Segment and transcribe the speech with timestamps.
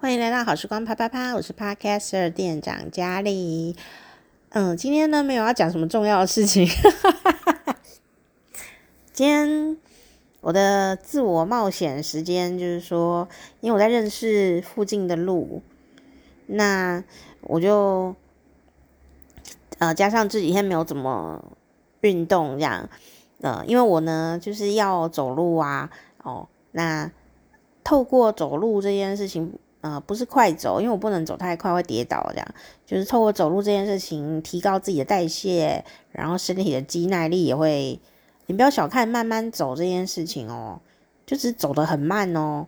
[0.00, 3.76] 欢迎来到好时光啪啪啪，我是 Podcaster 店长佳丽。
[4.48, 6.66] 嗯，今天呢没有要讲什么重要的事情。
[9.12, 9.76] 今天
[10.40, 13.28] 我的自我冒险时间就是说，
[13.60, 15.60] 因为我在认识附近的路，
[16.46, 17.04] 那
[17.42, 18.16] 我就
[19.76, 21.44] 呃加上这几天没有怎么
[22.00, 22.88] 运动这样，
[23.42, 25.90] 呃，因为我呢就是要走路啊，
[26.22, 27.12] 哦，那
[27.84, 29.52] 透过走路这件事情。
[29.80, 32.26] 呃，不是快走，因为我不能走太快，会跌倒。
[32.32, 32.46] 这样
[32.84, 38.00] 就是透过走路这件事情，提高自己的代谢，然后身体的肌耐力也会。
[38.46, 40.80] 你不要小看慢慢走这件事情哦，
[41.24, 42.66] 就是走得很慢哦，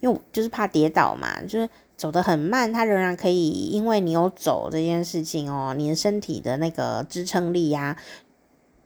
[0.00, 1.68] 因为就是怕跌倒嘛，就是
[1.98, 7.98] 走得很慢，它仍然可以，因为你有走这件事情哦，你的身体的那个支撑力呀、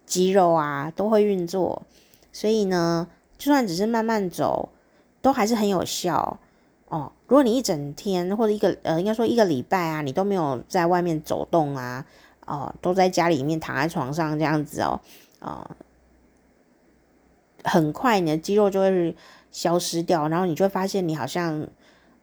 [0.04, 1.86] 肌肉啊都会运作，
[2.32, 3.06] 所以呢，
[3.38, 4.70] 就算只是慢慢走，
[5.22, 6.40] 都还是很有效。
[7.30, 12.04] 如果你一整天或者一个呃，应该说一个礼拜啊，你都没有在外面走动啊，
[12.44, 15.00] 哦，都在家里面躺在床上这样子哦，
[15.38, 15.70] 啊、哦，
[17.62, 19.16] 很快你的肌肉就会
[19.52, 21.68] 消失掉，然后你就会发现你好像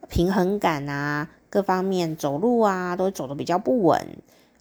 [0.09, 4.05] 平衡感啊，各方面走路啊都走得比较不稳，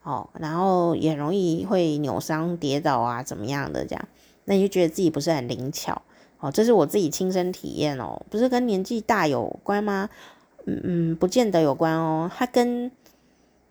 [0.05, 4.09] 哦，然后也容易会扭伤、跌倒啊，怎么样的这样，
[4.45, 6.03] 那你就觉得自己不是很灵巧。
[6.39, 10.11] 哦，这是我自己亲身体验哦，不是跟年纪大有关吗？
[10.67, 12.91] 嗯，不见得有关哦，它跟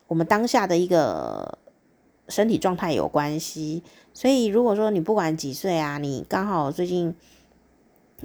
[0.08, 1.58] 我们当下的一个
[2.30, 3.84] 身体状态有关系。
[4.14, 7.14] 所以如果说你不管几岁啊，你刚好最近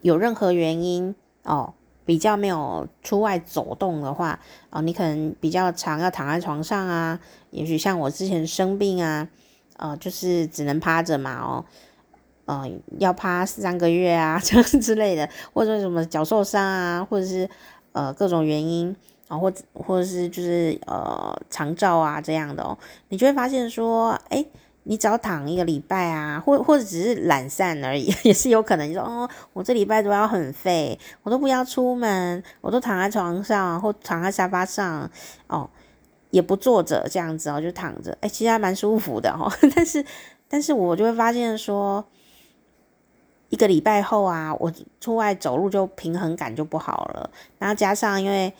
[0.02, 4.38] 有任何原因哦，比较没有出外走动的话，
[4.70, 7.18] 哦，你可能比较常要躺在床上啊，
[7.50, 9.28] 也许像我之前生病啊，
[9.78, 11.64] 呃，就是只能趴着嘛，哦。
[12.46, 17.48] 嗯、呃，要趴三个月啊， 这样之类的，或者什么脚受伤啊，或者是
[17.92, 18.94] 呃各种原因
[19.28, 22.76] 啊，或者或者是就是呃长照啊这样的哦，
[23.08, 24.44] 你就会发现说，哎，
[24.84, 28.88] 你只要躺一个礼拜啊，或或者只是懒散而已， 也是有可能。
[28.88, 35.08] 你说哦，我这礼拜都要很废，我都不要出门，我都躺在床上或躺在沙发上
[35.46, 35.68] 哦，
[36.30, 39.52] 也不坐着这样子哦，就躺着，哎，其实还蛮舒服的哦。
[39.74, 40.04] 但是
[40.48, 42.04] 但是我就会发现说。
[43.50, 48.52] 一个礼拜后啊，我出外走路就平衡感就不好了，然后加上因为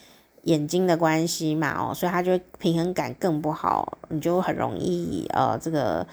[0.42, 6.06] 眼睛的关系嘛，哦，所以它就平衡感更不好，你就很容易呃，这个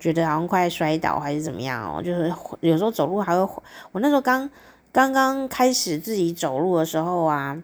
[0.00, 3.62] 觉得好像快摔倒还是怎么样哦，就是有时候走路还会，
[3.92, 4.50] 我那时候刚
[4.90, 7.62] 刚刚开始自己走路的时候啊，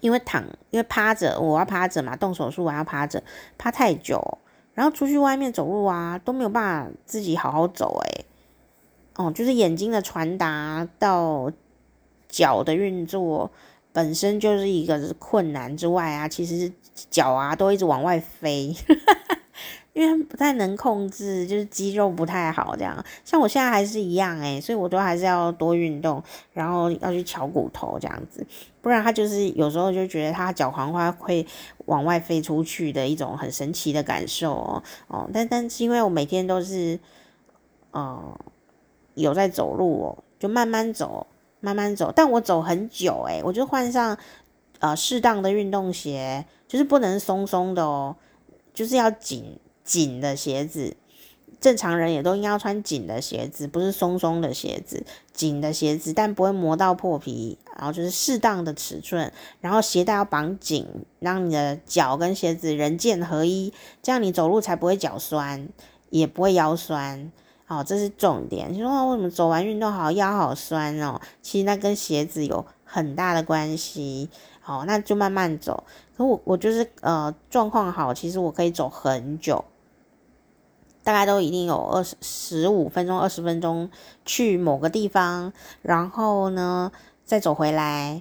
[0.00, 3.22] 因为躺，因为趴着，我要趴着嘛，动手术我要趴着，
[3.56, 4.38] 趴太久，
[4.74, 8.24] 然后出去外面走路啊都没有办法自己好好走，诶。
[9.20, 11.52] 哦，就是眼睛的传达到
[12.26, 13.50] 脚的运作
[13.92, 16.72] 本身就是一个困难之外啊，其实
[17.10, 18.74] 脚啊都一直往外飞，
[19.92, 23.04] 因为不太能控制，就是肌肉不太好这样。
[23.22, 26.22] 像我现在还是一样诶，所以我都还是要多运动，
[26.54, 28.46] 然后要去乔骨头这样子，
[28.80, 31.46] 不然他就是有时候就觉得他脚黄花会
[31.84, 34.82] 往外飞出去的一种很神奇的感受哦。
[35.08, 36.98] 哦，但但是因为我每天都是，
[37.90, 38.40] 呃。
[39.14, 41.26] 有在走路哦，就慢慢走，
[41.60, 42.12] 慢慢走。
[42.14, 44.16] 但我走很久诶，我就换上
[44.78, 48.16] 呃适当的运动鞋，就是不能松松的哦，
[48.72, 50.96] 就是要紧紧的鞋子。
[51.60, 55.04] 正常人也都应该要穿紧的鞋子，不是松松的鞋子，
[55.34, 57.58] 紧的鞋子，但不会磨到破皮。
[57.76, 60.86] 然后就是适当的尺寸，然后鞋带要绑紧，
[61.18, 65.68] 让你的脚跟鞋子人剑合一，这样你走路才不会脚酸，
[66.08, 67.30] 也不会腰酸。
[67.70, 68.72] 哦，这是重点。
[68.72, 71.20] 你说为什么走完运动好腰好酸哦？
[71.40, 74.28] 其实那跟鞋子有很大的关系。
[74.66, 75.84] 哦，那就慢慢走。
[76.16, 79.64] 可我我就是呃状况好，其实我可以走很久，
[81.04, 83.88] 大概都一定有二十十五分钟、二十分钟
[84.24, 86.90] 去某个地方，然后呢
[87.24, 88.20] 再走回来。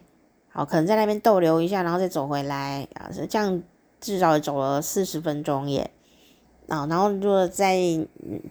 [0.50, 3.62] 好，可能在那边逗留一下，然后再走回来啊，这样
[4.00, 5.92] 至少走了四十分钟耶。
[6.70, 7.78] 啊、然后如果在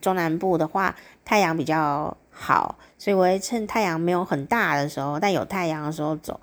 [0.00, 0.94] 中南部的话，
[1.24, 6.40] 太阳比较好，所以我会趁太阳没有很大的时候，但有太阳的时候走，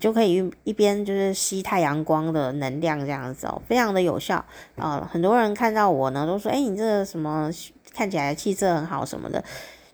[0.00, 4.36] 就可以一边就是吸太阳光的能量这样子哦，非常的有效。
[4.76, 7.50] 啊、呃，很多人看到我呢，都说，哎，你这个什么
[7.92, 9.42] 看起来气色很好什么的，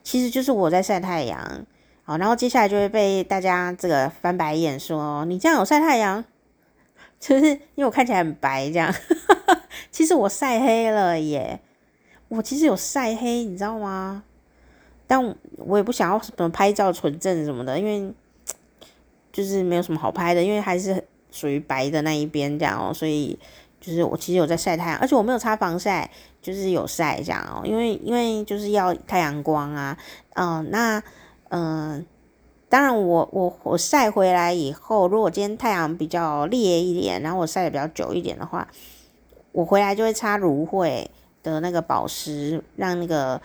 [0.03, 1.67] 其实就是我在晒太阳。
[2.05, 6.25] 好，然后接下来就会被大家这个翻白眼说，你这样有晒太阳？
[7.23, 8.93] 就是因为我看起来很白这样。
[9.93, 11.61] 其实我晒黑了耶，
[12.27, 14.25] 我其实有晒黑，你知道吗？
[15.07, 15.23] 但
[15.59, 18.13] 我也不想要什么拍照纯正什么的，因为
[19.31, 23.39] 就是没有什么好拍的，因为还是属于白的那一边这样哦，所以
[23.81, 26.11] 就是我其实有在晒太阳，而且我没有擦防晒，
[26.41, 29.97] 就是有晒这样哦，因为因为就是要太阳光啊，
[30.35, 31.03] 嗯、那
[31.51, 32.05] 嗯、
[32.73, 38.67] 当然我我我晒回来以后，如果今天太阳比较烈一点，然后我晒的比较久一点的话，
[39.53, 41.11] 我回来就会擦芦荟
[41.43, 43.39] 的那个保湿，让那个。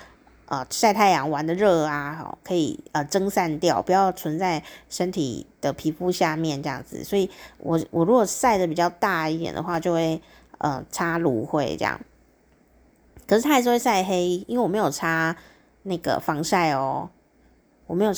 [0.49, 7.03] 呃，晒太阳玩的热啊，可以呃蒸散掉，不要存在身体的皮肤下面这样子。
[7.03, 10.21] 所以我我如果晒的比较大一点的话，就会
[10.59, 11.99] 呃擦芦荟这样。
[13.27, 15.35] 可是它还是会晒黑，因为我没有擦
[15.83, 17.09] 那个防晒哦，
[17.85, 18.13] 我没有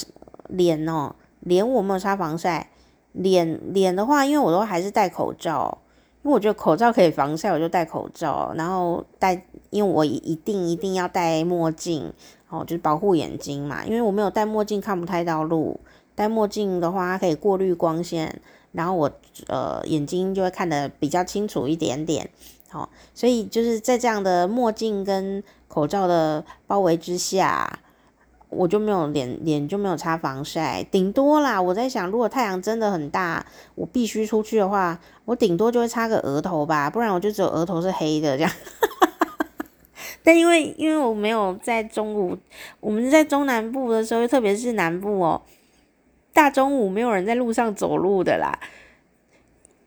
[0.49, 2.69] 脸哦，脸我没有擦防晒。
[3.11, 5.79] 脸脸的话，因为我都还是戴口罩。
[6.21, 9.41] 因为我觉得口罩可以防晒，我就戴口罩，然后戴，
[9.71, 12.13] 因为我一定一定要戴墨镜，
[12.49, 13.83] 哦，就是保护眼睛嘛。
[13.83, 15.79] 因为我没有戴墨镜看不太到路，
[16.13, 18.41] 戴墨镜的话可以过滤光线，
[18.73, 19.09] 然后我
[19.47, 22.29] 呃眼睛就会看得比较清楚一点点，
[22.73, 27.79] 哦，所以就是在这样的墨镜跟口罩的包围之下。
[28.49, 31.61] 我就没有脸脸就没有擦防晒，顶多啦。
[31.61, 38.51] 我在想，如果太阳真的很大，我必须出去的话，我顶多就会擦个额头吧，不然我就只有额头是黑的这样。
[40.23, 42.35] 但因为因为我没有在中午，
[42.79, 45.41] 我们在中南部的时候，特别是南部哦，
[46.33, 48.59] 大中午没有人在路上走路的啦，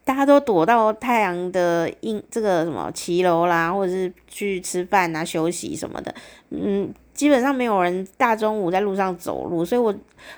[0.04, 6.14] 大家都躲到太阳的阴这个什么骑楼啦，或者是去吃饭啊、休息什么的，
[6.50, 6.94] 嗯。
[7.22, 9.94] 基本上没有人大中午在路上走路，所以我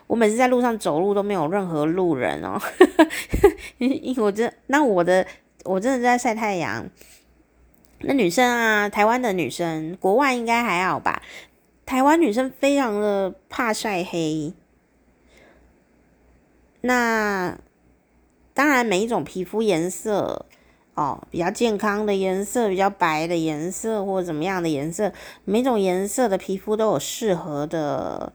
[0.06, 2.60] 我每次在路上走路都没有任何路人哦，
[3.80, 5.26] 因我真那我的
[5.64, 6.86] 我真的在晒太阳。
[8.00, 11.22] 那女生啊，台湾的女生，国外应该还好吧？
[11.86, 14.52] 台湾女生非常的怕晒黑。
[16.82, 17.56] 那
[18.52, 20.44] 当然，每一种皮肤颜色。
[20.94, 25.12] 哦，比较健康的颜色，比较白的颜色，或者怎么样的颜色，
[25.44, 28.32] 每种颜色的皮肤都有适合的，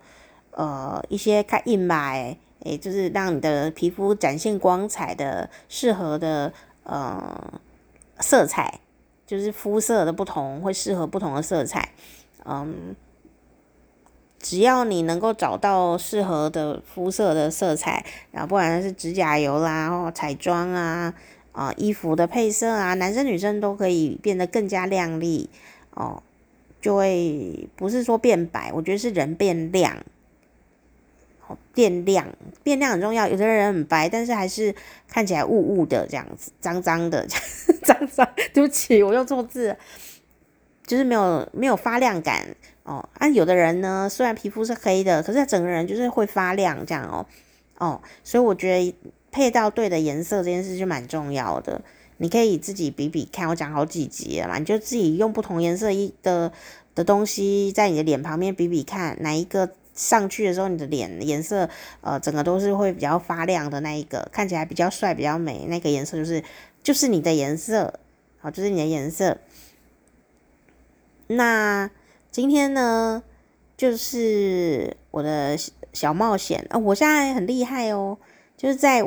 [0.52, 6.52] 呃，一些看印白，诶，就是让你的皮肤展现光彩的适合的，
[6.84, 7.62] 呃，
[8.20, 8.82] 色彩，
[9.26, 11.94] 就是肤色的不同会适合不同的色彩，
[12.44, 12.94] 嗯，
[14.38, 21.14] 只要你能够找到适合的肤色的色彩，然后不管是指甲油啦，或彩妆啊。
[21.52, 25.50] 啊，衣服的配色啊，男生女生都可以变得更加亮丽
[25.92, 26.22] 哦，
[26.80, 29.98] 就会不是说变白，我觉得是人变亮，
[31.48, 32.28] 哦，变亮，
[32.64, 33.28] 变亮很重要。
[33.28, 34.74] 有的人很白，但是还是
[35.08, 37.26] 看起来雾雾的这样子，脏脏的，
[37.84, 38.28] 脏脏。
[38.54, 39.76] 对不起，我用错字，
[40.86, 43.08] 就是没有没有发亮感哦。
[43.16, 47.26] 啊，有的人呢，虽然皮肤是黑的，可是他整个人就是会发亮这样哦，
[47.80, 48.96] 哦，所以我觉得。
[49.32, 51.82] 配到对的颜色这件事就蛮重要的，
[52.18, 56.52] 你可以自己比比看，我讲好几集了嘛，你就自己用不同颜色一的
[56.96, 61.70] 的东西在你的脸旁边比比看，哪一个上去的时候你的脸颜色
[62.02, 66.44] 呃整个都是会比较发亮的那一个，看起来比较帅比较美，那个颜色就是
[66.82, 68.00] 就是你的颜色，
[68.40, 69.38] 好，就是你的颜色。
[71.28, 71.90] 那
[72.32, 73.22] 今天呢，
[73.78, 75.56] 就是我的
[75.94, 78.18] 小冒险啊，我现在很厉害哦。
[78.60, 79.02] 就是在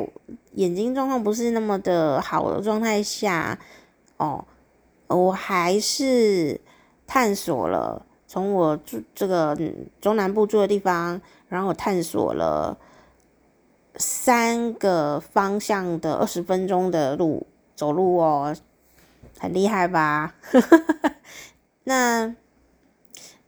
[0.53, 3.59] 眼睛状况不是那么的好的状态下，
[4.17, 4.43] 哦，
[5.05, 6.59] 我还是
[7.05, 9.55] 探索了从我住这个
[10.01, 12.75] 中南部住的地方，然后我探索了
[13.95, 18.55] 三个方向的二十分钟的路走路哦，
[19.37, 20.33] 很厉害吧？
[21.85, 22.35] 那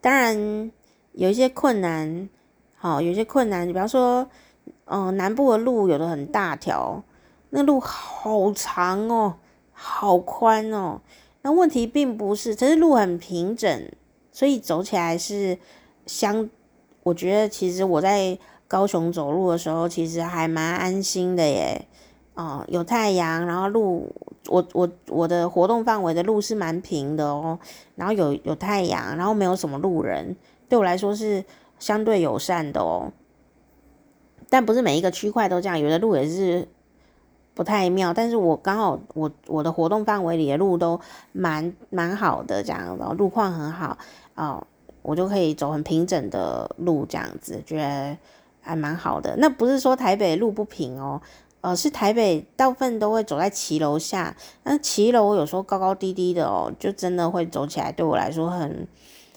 [0.02, 0.72] 当然
[1.14, 2.30] 有一些困难，
[2.76, 4.30] 好，有些困难，你比方说。
[4.86, 7.04] 嗯、南部的路有的很大条，
[7.50, 9.36] 那路好长哦，
[9.72, 11.02] 好宽哦。
[11.42, 13.92] 那问题并不是，其实路很平整，
[14.32, 15.58] 所以走起来是
[16.06, 16.50] 相。
[17.04, 21.88] 我觉得其实我在高雄走路的时候，其实还蛮安心的耶。
[22.34, 24.14] 哦、有太阳，然后路，
[24.50, 27.58] 我我我的活动范围的路是蛮平的哦。
[27.96, 30.36] 然后有有太阳，然后没有什么路人，
[30.68, 31.46] 对我来说是
[31.80, 33.14] 相对友善的哦。
[34.50, 36.68] 但不是每一个区块都这样，有的路也是
[37.54, 38.14] 不太妙。
[38.14, 41.00] 但是我刚好我我的活动范围里的路都
[41.32, 43.98] 蛮蛮好的，这样的路况很好
[44.36, 44.66] 哦，
[45.02, 48.18] 我就可以走很平整的路，这样子觉得
[48.62, 49.36] 还蛮好的。
[49.38, 51.22] 那不是说台北路不平哦，
[51.62, 58.88] 呃，是台北大部分都会走在骑楼下，那骑楼有时候高高低低的哦，就真的会走起来对我来说很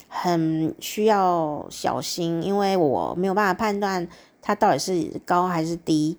[0.09, 4.09] 很需要小心，因为我没有办法判断。
[4.49, 6.17] 它到底是高还是低？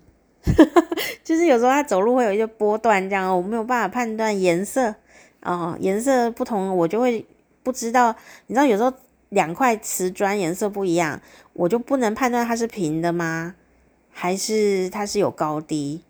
[1.24, 4.94] 就是有时候它走路会有一些波段，这样我没有办法判断颜色
[5.42, 7.26] 哦，颜色不同我就会
[7.64, 8.14] 不知道。
[8.46, 8.92] 你知道有时候
[9.30, 11.20] 两块瓷砖颜色不一样，
[11.54, 13.56] 我就不能判断它是平的吗？
[14.12, 16.02] 还是它是有高低？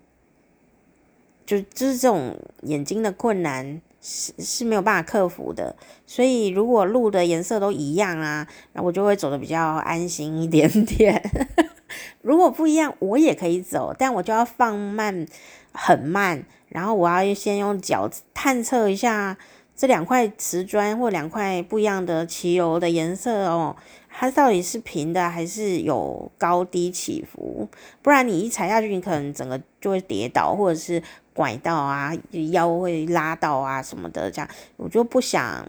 [1.47, 5.75] 就就是这种眼睛的困难是是没有办法克服的。
[6.07, 11.23] 所以如果路的颜色都一样啊，那我就会走得比较安心一点点。
[12.23, 15.26] 如果不一样，我也可以走，但我就要放慢，
[15.73, 19.37] 很慢，然后我要先用脚探测一下
[19.75, 23.75] 这两块瓷砖或两块不一样的骑油的颜色哦，
[24.09, 27.66] 它到底是平的还是有高低起伏？
[28.02, 31.02] 不然你一踩下去，你可能整个就会跌倒，或者是
[31.40, 32.12] 拐到啊，
[32.52, 35.66] 腰会拉到啊什么的，这样我就不想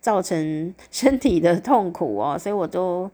[0.00, 3.10] 造成 身体的痛苦哦，所以我都。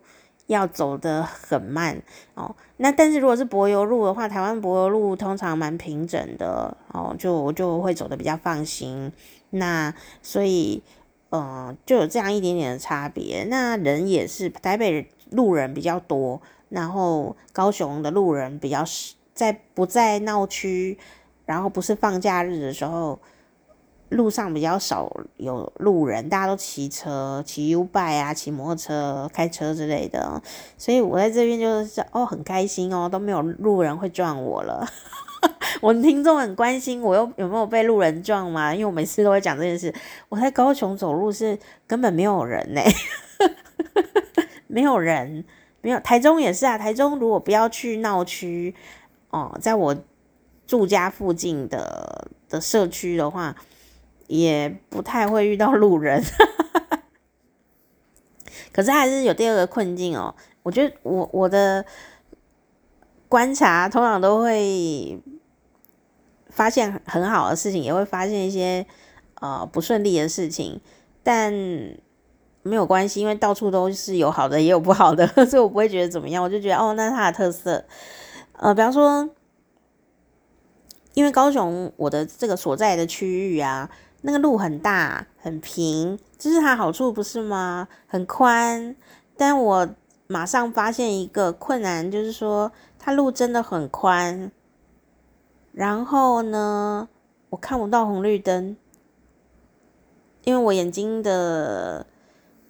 [0.49, 2.01] 要走得很慢
[2.35, 9.11] 哦，那但是如果是柏油路的话，台湾柏油路通常蛮平整的哦，就我就会走得比较放心。
[9.51, 10.85] 那所以，
[11.31, 13.45] 嗯，就有这样一点点的差别。
[13.51, 20.97] 那人也是，台北路人比较多，然后高雄的路人比较少，在不在闹区，
[21.47, 23.19] 然后不是放假日的时候。
[24.11, 30.41] 路上比较少有路人，大家都骑车、骑 U 拜啊、骑摩托车、开车之类的，
[30.79, 34.87] 所以我在这边就是哦很开心哦，都没有路人会撞我了。
[35.83, 38.73] 我的听众很关心我有有没有被路人撞吗？
[38.73, 39.93] 因为我每次都会讲这件事。
[40.29, 42.95] 我在高雄走路是根本没有人呢、欸，
[44.69, 45.45] 没有人，
[45.81, 45.99] 没有。
[45.99, 48.73] 台中也是啊，台中如果不要去闹区
[49.31, 49.97] 哦，在我
[50.67, 53.57] 住家附近的的社区的话。
[54.29, 56.21] 也不太会遇到路人，
[58.75, 60.35] 可是还是有第二个困境哦。
[60.65, 61.87] 我觉得我我的
[63.29, 65.23] 观察通常都会
[66.51, 68.85] 发现很好的事情，也会发现一些
[69.41, 70.81] 呃不顺利的事情，
[71.23, 71.53] 但
[72.63, 76.43] 没有关系，因为到处都是有好的也有不好的， 所以我不会觉得怎么样。
[76.43, 77.85] 我就觉得哦，那是它的特色。
[78.55, 79.31] 呃，比方说，
[81.17, 83.91] 因为高雄我的这个所在的区域啊。
[84.23, 87.87] 那个路很大很平，这是它好处不是吗？
[88.09, 88.97] 很宽，
[89.37, 89.89] 但我
[90.27, 94.51] 马上发现一个困难，就是说它路真的很宽，
[95.71, 97.09] 然后呢，
[97.51, 98.77] 我看不到红绿灯，
[100.43, 102.05] 因为我眼睛的，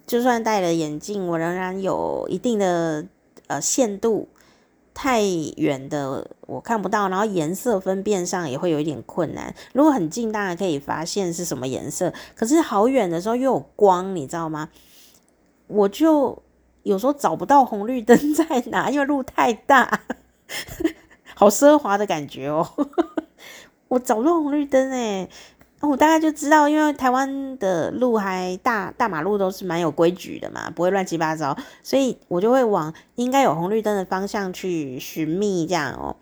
[0.05, 3.05] 就算戴了眼镜，我仍然有一定的
[3.47, 4.29] 呃限度。
[4.93, 9.53] 太远的我看不到，然后颜色分辨上也会有一点困难。
[9.73, 12.11] 如果很近，当然可以发现是什么颜色。
[12.33, 14.69] 可是好远的时候又有光，你知道吗？
[15.67, 16.41] 我就
[16.83, 20.01] 有时候找不到红绿灯 在哪，因为路太大，
[21.35, 22.67] 好奢华的感觉哦。
[23.89, 25.29] 我找不到红绿灯哎。
[25.79, 36.15] 我大概就知道，因为台湾的路还大，大马路都是蛮有规矩的嘛，不会乱七八糟，所以我就会往应该有红绿灯的方向去寻觅，这样哦。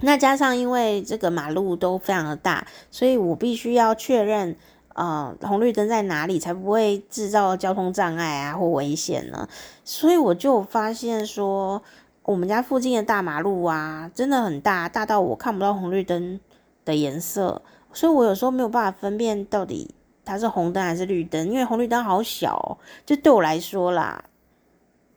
[0.00, 4.56] 那加上因为这个马路都非常的大，所以我必须要确认，
[4.94, 9.48] 呃，红绿灯在哪里，才不会制造交通障碍啊或危险呢。
[9.84, 11.82] 所以我就发现说，
[12.22, 16.38] 我们家附近的大马路啊，真的很大，大到我看不到红绿灯
[16.84, 17.62] 的颜色。
[17.92, 24.22] 所以我有时候没有办法分辨到底它是红灯还是绿灯，因为红绿灯好小哦，就对我来说啦，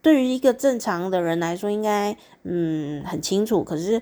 [0.01, 3.63] 对于一个正常的人来说，应该嗯很清楚。
[3.63, 4.01] 可是，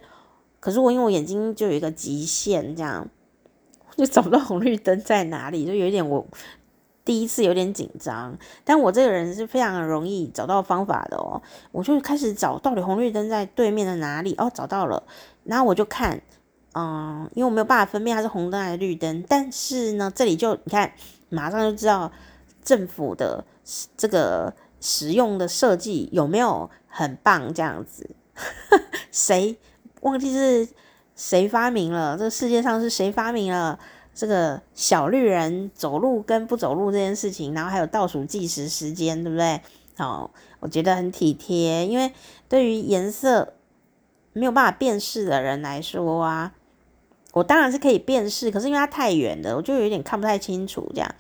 [0.59, 3.07] 可是我因为我眼睛就有一个极限，这样
[3.97, 6.25] 就找不到红绿灯在哪里，就有一点我
[7.03, 8.37] 第一次有点紧张。
[8.63, 15.03] 但我这个人是非常容易找到方法的哦，我就开始找到底红绿灯在对面的哪里哦，找到了，
[15.43, 16.21] 然后我就看。
[16.75, 20.93] 嗯，因为我没有办法分辨它是红灯还是绿灯，但是呢，这里就你看，
[21.29, 22.11] 马上就知道
[22.63, 23.43] 政府的
[23.97, 28.11] 这个使用的设计有没有很棒这样子。
[29.11, 29.57] 谁
[30.01, 30.67] 忘记是
[31.15, 32.17] 谁发明了？
[32.17, 33.79] 这个世界上是谁发明了
[34.13, 37.53] 这个小绿人走路跟不走路这件事情？
[37.53, 39.61] 然后还有倒数计时时间，对不对？
[39.97, 42.11] 好，我觉得很体贴，因为
[42.47, 43.53] 对于颜色
[44.33, 46.53] 没有办法辨识的人来说啊。
[47.33, 51.15] 我当然是可以辨识，可是因为它太远了，我就有点看不太清楚这样。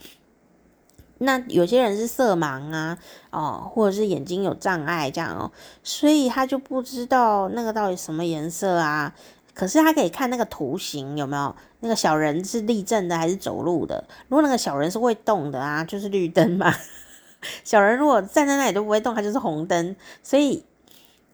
[1.19, 2.97] 那有些人是色盲啊，
[3.29, 5.51] 哦，或者是眼睛有障碍这样哦，
[5.83, 9.13] 所以他就不知道那个到底什么颜色啊。
[9.53, 14.03] 可是他可以看那个图形有没有，那个小人是立正的还是走路的？
[14.27, 16.73] 如果那个小人是会动的啊，就是绿灯嘛。
[17.63, 19.95] 小人如果站在那里都不会动，它就是红灯。
[20.23, 20.65] 所以，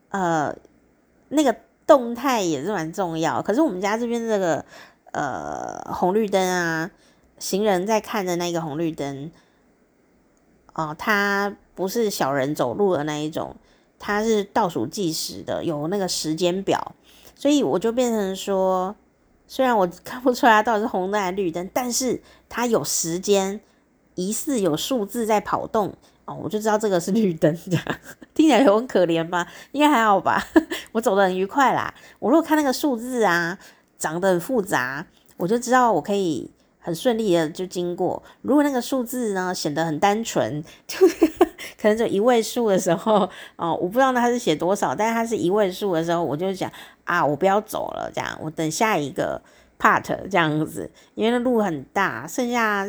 [0.10, 0.56] 呃，
[1.30, 1.56] 那个。
[1.88, 3.44] 动态也是蛮重要。
[3.44, 4.66] 可是我们家这边这个
[5.12, 6.90] 呃红绿灯啊，
[7.38, 9.30] 行人在看的那个红绿灯，
[10.76, 13.56] 哦、呃，它不是小人走路的那一种，
[13.98, 16.96] 它是倒数计时的，有那个时间表，
[17.36, 18.96] 所以我就变成说，
[19.48, 23.60] 虽然我看不出来到底是红灯还是绿灯，但是它有时间，
[24.16, 25.94] 疑似有数字在跑动。
[26.26, 27.86] 哦，我就知道这个是绿灯，这样
[28.34, 29.46] 听起来有很可怜吧？
[29.74, 30.44] 应该还好吧？
[30.92, 31.94] 我走得很愉快啦。
[32.18, 33.60] 我如果看那个数字啊，
[34.00, 35.06] 长得很复杂，
[35.38, 36.50] 我就知道我可以
[36.86, 38.22] 很顺利的就经过。
[38.44, 41.00] 如果那个数字呢显得很单纯，就
[41.82, 46.72] 可能就一位数的时候，哦，我不知道它是写多少，但是它是一位数的时候，我就想
[47.06, 49.42] 啊，我不要走了，这样我等下一个
[49.80, 52.88] part 这样子，因为那路很大，剩下。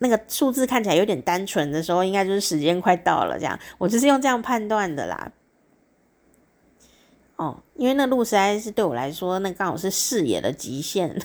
[0.00, 5.32] 那个数字看起来有点单纯的时候，应该就是时间快到了，这样我就是用这样判断的啦。
[7.34, 11.20] 哦，因为那路实在是对我来说，那刚好是视野的极限。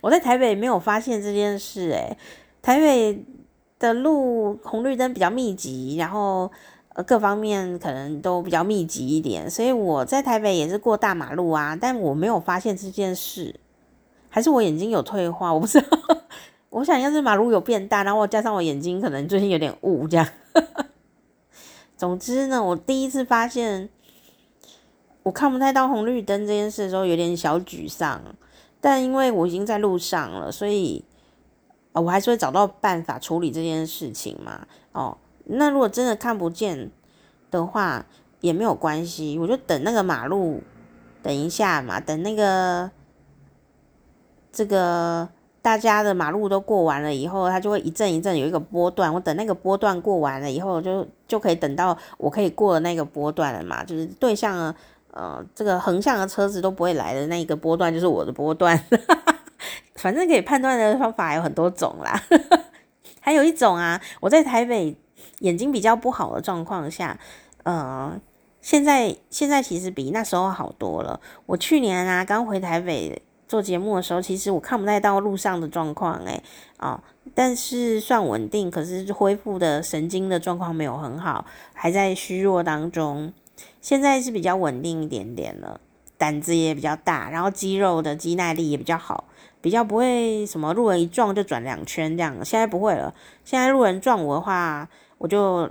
[0.00, 2.16] 我在台北没有发现这件事，诶，
[2.62, 3.24] 台北
[3.78, 6.50] 的路红绿灯比较密集，然后
[6.94, 13.58] 呃各方面可能都比较密集一点，所以我在台北也是过大马路啊，但我没有发现这件事，
[14.28, 15.86] 还是我眼睛有退化，我不知道。
[16.70, 20.28] 我想要是马路有变大，然后加上我眼睛可能最近有点雾，这样。
[21.96, 23.88] 总之呢，我第一次发现
[25.24, 28.22] 我看不太到红绿灯这件事的时候，有点小沮丧。
[28.80, 31.04] 但因为我已经在路上了，所以
[31.92, 34.66] 我还是会找到办法处理这件事情嘛。
[34.92, 36.90] 哦，那如果真的看不见
[37.50, 38.06] 的话，
[38.40, 40.62] 也没有关系，我就等那个马路，
[41.22, 42.90] 等一下嘛，等那个
[44.52, 45.28] 这个。
[45.62, 49.12] 大家的马路都过完了以后，它就会一阵一阵有一个波段。
[49.12, 53.84] 我等那个波段过完了以后就，就可以等到我可以过的那个波段了嘛。
[53.84, 54.74] 就是对向
[55.12, 58.78] 呃这个横向的车子都不会来的那一个波段，就是我的波段。
[59.96, 62.20] 反正可以判断的方法有很多种啦。
[63.20, 64.96] 还有一种啊，我在台北
[65.40, 67.18] 眼睛比较不好的状况下，
[67.64, 68.18] 呃，
[68.60, 71.20] 现在现在其实比那时候好多了。
[71.46, 73.22] 我去年啊刚回台北。
[73.50, 76.40] 做节目的时候，其实我看不太到路上的状况，诶，
[76.76, 77.02] 啊，
[77.34, 81.44] 但是算稳定，可是恢复的神经的状况没有很好，
[81.74, 83.32] 还在虚弱当中。
[83.80, 85.80] 现在是比较稳定一点点了，
[86.18, 89.24] 胆子也比较大，然后肌肉的肌耐力也比较好，
[89.60, 92.34] 比较不会什么路人一撞就转两圈这样。
[92.44, 93.14] 现在不会了，
[93.44, 94.88] 现在路人撞我的话，
[95.18, 95.70] 我就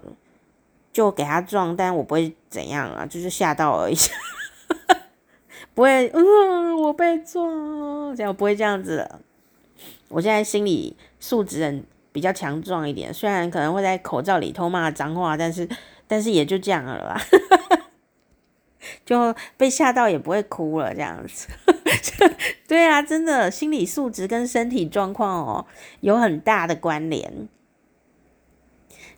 [0.91, 3.95] 就给他撞，但我不会怎样啊，就是吓到而已。
[5.75, 9.09] 不会，嗯，我被撞，这样不会这样子。
[10.09, 15.69] 我现在心理素质很比较强壮一点，虽然可能会在口罩里偷骂脏话，但是
[16.07, 17.21] 但是也就这样了啦，
[19.09, 21.47] 就被吓到也不会哭了，这样子。
[22.67, 25.65] 对啊，真的，心理素质跟身体状况哦
[26.01, 27.47] 有很大的关联。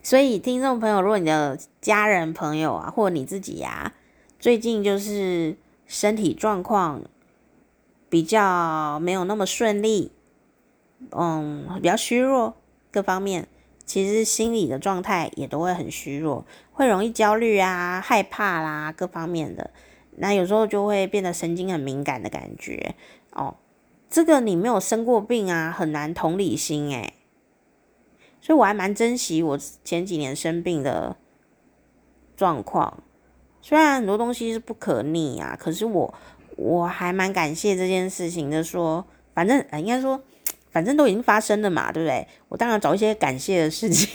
[0.01, 3.93] 所以听众朋友，如果你的家人朋友啊，或你自己呀、啊，
[4.39, 5.57] 最近就是。
[5.93, 7.01] 身体状况
[8.07, 10.13] 比较没有那么顺利，
[11.11, 12.55] 嗯，比较虚弱，
[12.93, 13.49] 各方面
[13.85, 16.45] 其实心理的状态也都会很虚弱，
[16.81, 19.69] 会容易焦虑啊、害怕啦，各方面的。
[20.17, 22.95] 那有时候就会变得神经很敏感的感觉
[23.33, 23.57] 哦。
[24.09, 27.13] 这个你没有生过病啊，很难同理心诶。
[28.41, 31.15] 所以我还蛮珍惜我前几年生病的
[32.35, 33.03] 状况。
[33.61, 36.11] 虽然很多东西是不可逆啊，可是我
[36.57, 38.63] 我还蛮感谢这件事情的。
[38.63, 40.19] 说，反正应该说，
[40.71, 42.27] 反正都已经发生了嘛，对不对？
[42.47, 44.09] 我当然找一些感谢的事情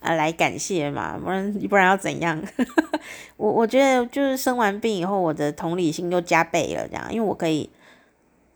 [0.00, 2.42] 啊 来感谢嘛，不然不然要怎样？
[3.36, 7.70] 我我觉得就是生完病以后，我的同理心就加倍了，这样，因为我可以，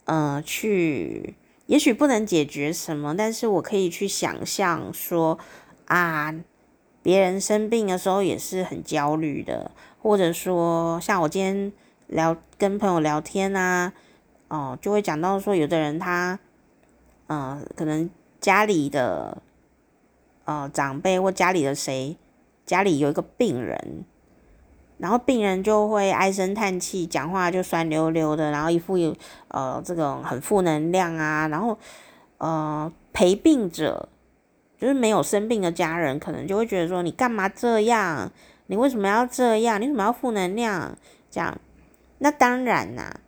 [0.05, 1.35] 嗯、去，
[1.67, 5.39] 也许不能解决什么，但是我可以去想象说
[5.87, 6.35] 啊，
[7.03, 9.71] 别人生病的时候也是很焦虑的。
[10.03, 11.73] 或者说，像我今天
[12.09, 13.93] 聊跟朋友聊天啊，
[14.49, 16.37] 哦，就会讲到说，有的人他，
[17.27, 18.09] 呃，可能
[18.41, 19.43] 家里的，
[20.45, 22.17] 呃，长辈或家里的谁，
[22.67, 24.05] 家里有一个病人，
[24.99, 29.15] 然后病人就会唉声叹气，讲话就酸溜溜的，然后一副有
[29.49, 31.79] 呃这种很负能量啊，然后
[32.39, 34.09] 呃陪病者，
[34.79, 38.31] 就是没有生病的家人，可能就会觉得说，你干嘛这样？
[38.67, 39.81] 你为什么要这样？
[39.81, 40.97] 你为什么要负能量？
[41.31, 41.59] 这样，
[42.19, 43.21] 那当然啦，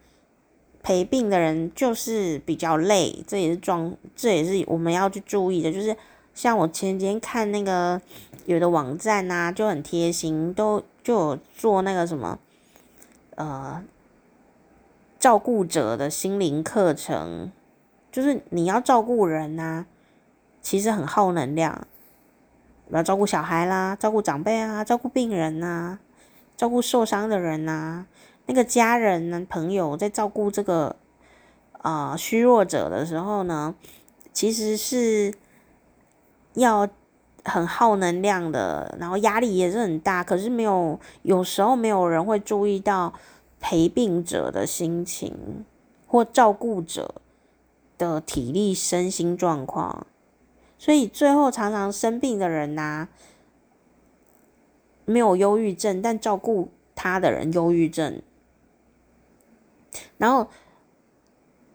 [0.85, 5.73] 陪病的人就是比较累，这也是装，这也是我们要去注意的。
[5.73, 5.97] 就是
[6.35, 8.01] 像我前几天看那个
[8.45, 12.39] 有的网站啊，就很贴心，都就有做那个什么，
[13.37, 13.83] 呃
[15.19, 17.51] 照顾者的心灵课程，
[18.13, 19.87] 就是你要照顾人呐、
[20.61, 21.87] 其实很耗能量。
[22.91, 25.99] 要照顾小孩啦，照顾长辈啊，照顾病人呐、
[26.55, 28.05] 照顾受伤的人呐、
[28.47, 30.97] 那个家人呢，朋友在照顾这个
[31.79, 33.75] 啊、呃、虚弱者的时候呢，
[34.33, 35.33] 其实是
[36.55, 36.89] 要
[37.45, 40.23] 很耗能量的，然后压力也是很大。
[40.23, 43.15] 可是没有，有时候没有人会注意到
[43.61, 45.65] 陪病者的心情
[46.07, 47.15] 或照顾者
[47.97, 50.07] 的体力、身心状况。
[50.79, 53.09] 所以最后常常生病的人呐、
[55.07, 58.21] 没有忧郁症，但照顾他的人忧郁症，
[60.25, 60.49] 然后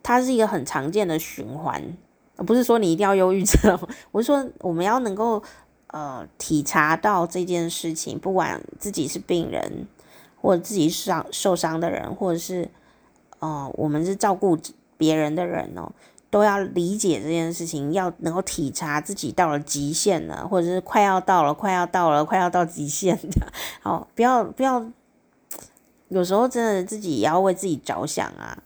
[0.01, 1.95] 它是一个很常见的循环，
[2.37, 5.43] 不是说你一定要忧郁症， 我是说我们要能够
[5.87, 9.87] 呃体察到这件事情，不管自己是病人，
[10.41, 12.67] 或者自己伤受伤的人，或者是
[13.37, 14.57] 呃我们是照顾
[14.97, 15.91] 别人的人哦。
[16.31, 23.51] 都要理解这件事情，要能够体察自己到了极限了，或者是快要到了，快要到了，快要到极限的。
[23.81, 24.85] 好，不要不要，
[26.09, 28.61] 有时候真的自己也要为自己着想啊，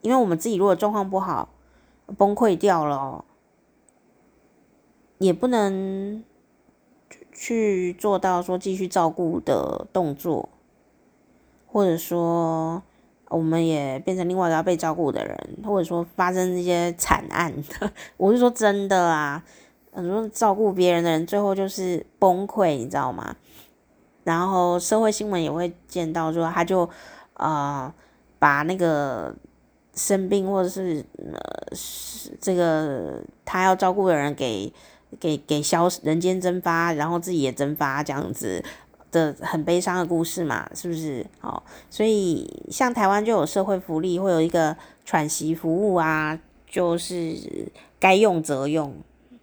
[0.00, 1.48] 因为我们自己如果状况不好，
[2.18, 3.24] 崩溃掉了，
[5.18, 6.22] 也不能
[7.32, 10.48] 去做到说继续照顾的动作，
[11.66, 12.82] 或者说。
[13.28, 17.50] 我们也变成另外一个要被照顾的人，或者说发生这些惨案，
[18.18, 19.42] 我是说真的啊，
[19.90, 23.34] 很多照顾别人的人最后就是崩溃，你知道吗？
[24.24, 26.88] 然后社会新闻也会见到说，他就
[27.34, 27.92] 呃
[28.38, 29.34] 把那个
[29.94, 31.38] 生病或者是呃
[32.40, 34.72] 这个他要照顾的人给
[35.20, 38.64] 给给消人间蒸发，然后自己也蒸发这样子。
[39.12, 41.26] 的很悲伤的故事嘛，是不是？
[41.42, 47.36] 哦，所以像台湾就有社会福利，会有一个喘息服务啊，就是
[48.00, 48.94] 该用则用，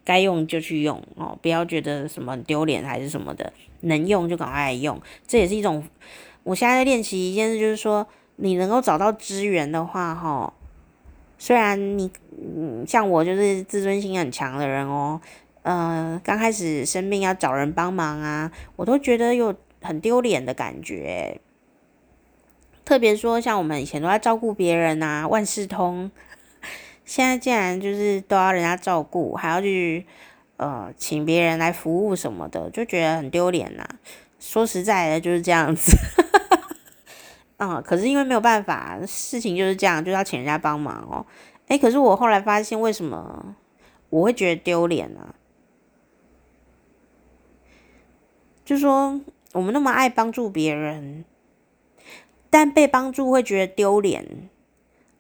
[0.04, 5.02] 该用就去用哦，不要觉得什么丢脸还是什么的，能用就赶快用。
[5.28, 5.84] 这也是一种，
[6.44, 10.54] 我现在练习一件事，就是说你能够找到资源的话，哈、
[11.38, 15.20] 虽然你嗯像我就是自尊心很强的人哦。
[15.62, 21.42] 呃，刚开始生病要找人帮忙啊，我都觉得有很丢脸的感觉。
[22.86, 26.10] 特别说像我们以前都在照顾别人啊，万事通，
[27.04, 30.06] 现在竟然就是都要人家照顾，还要去
[30.60, 33.88] 呃请别人来服务什么的，就觉得很丢脸呐。
[34.40, 35.98] 说实在的，就是这样子。
[37.58, 41.26] 嗯，可是因为没有办法，事情就是这样，就要请人家帮忙哦。
[41.68, 43.56] 诶，可是我后来发现，为什么
[44.10, 45.34] 我会觉得丢脸呢？
[48.66, 49.20] 就说，
[49.54, 51.26] 我们那么爱帮助别人，
[52.50, 54.50] 但被帮助会觉得丢脸，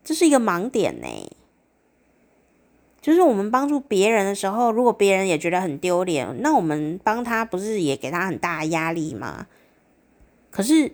[0.03, 1.07] 这是一个盲点呢。
[3.01, 9.47] 就是我们帮助别人的时候，如果别人也觉得很丢脸，那我们帮他不是也给他很大压力吗？
[10.51, 10.91] 可是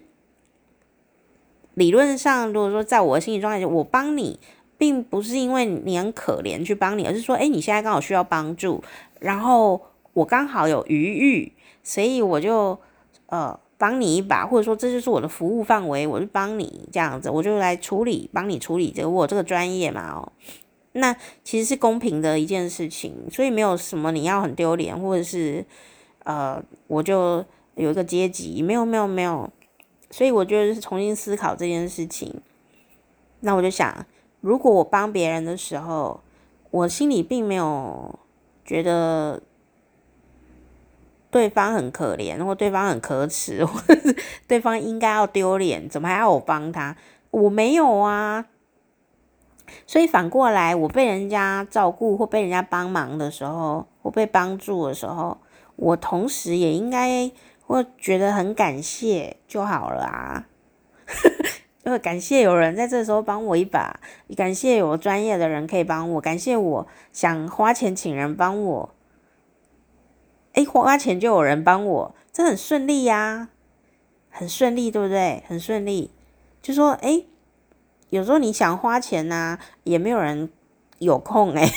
[1.73, 4.39] 理论上，如果说在我的心理状态下，我帮你，
[4.77, 8.83] 并不是因为你很可怜去帮你，而是说，诶，你现在刚好需要帮助，
[9.19, 9.81] 然后
[10.13, 11.53] 我刚好有余裕。
[11.87, 12.79] 所以我就
[13.27, 20.31] 呃帮你一把，或者说这就是我的服务范围，我就帮你这样子，我就来处理，帮你处理这个，我这个专业嘛哦，
[20.95, 25.65] 那其实是公平的一件事情，所以没有什么你要很丢脸，或者是
[26.23, 27.43] 呃我就
[27.75, 29.49] 有一个阶级，没有没有没有，
[30.09, 32.41] 所以我就是重新思考这件事情，
[33.41, 34.05] 那我就想，
[34.41, 36.21] 如果我帮别人的时候，
[36.71, 38.19] 我心里并没有
[38.65, 39.41] 觉得。
[41.31, 44.15] 对方很可怜，或对方很可耻，或者是
[44.47, 46.95] 对方应该要丢脸，怎么还要我帮他？
[47.29, 48.45] 我没有啊。
[49.87, 55.37] 所以反过来，我被人家照顾或被人家帮忙的时候，或被帮助的时候，
[55.75, 57.31] 我同时也应该
[57.65, 60.45] 会觉得很感谢就好了啊。
[61.85, 63.99] 就感谢有人在这时候帮我一把，
[64.35, 68.89] 感谢有专业的人可以帮我，感谢我想花钱请人帮我。
[70.53, 73.49] 诶，花钱就有人帮我，这很顺利呀，
[74.29, 75.43] 很顺利，对不对？
[75.47, 76.11] 很顺利。
[76.61, 77.27] 就说，诶，
[78.15, 80.49] 有时候你想花钱呐，也没有人
[80.99, 81.69] 有空诶。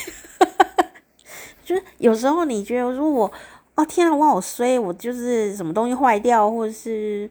[1.65, 3.31] 就是有时候你觉得如果，
[3.75, 7.31] 哦天啊，我好衰，我就是什么东西坏掉，或者是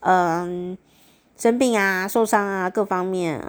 [0.00, 0.78] 嗯
[1.36, 3.44] 生病啊、受伤啊，各方面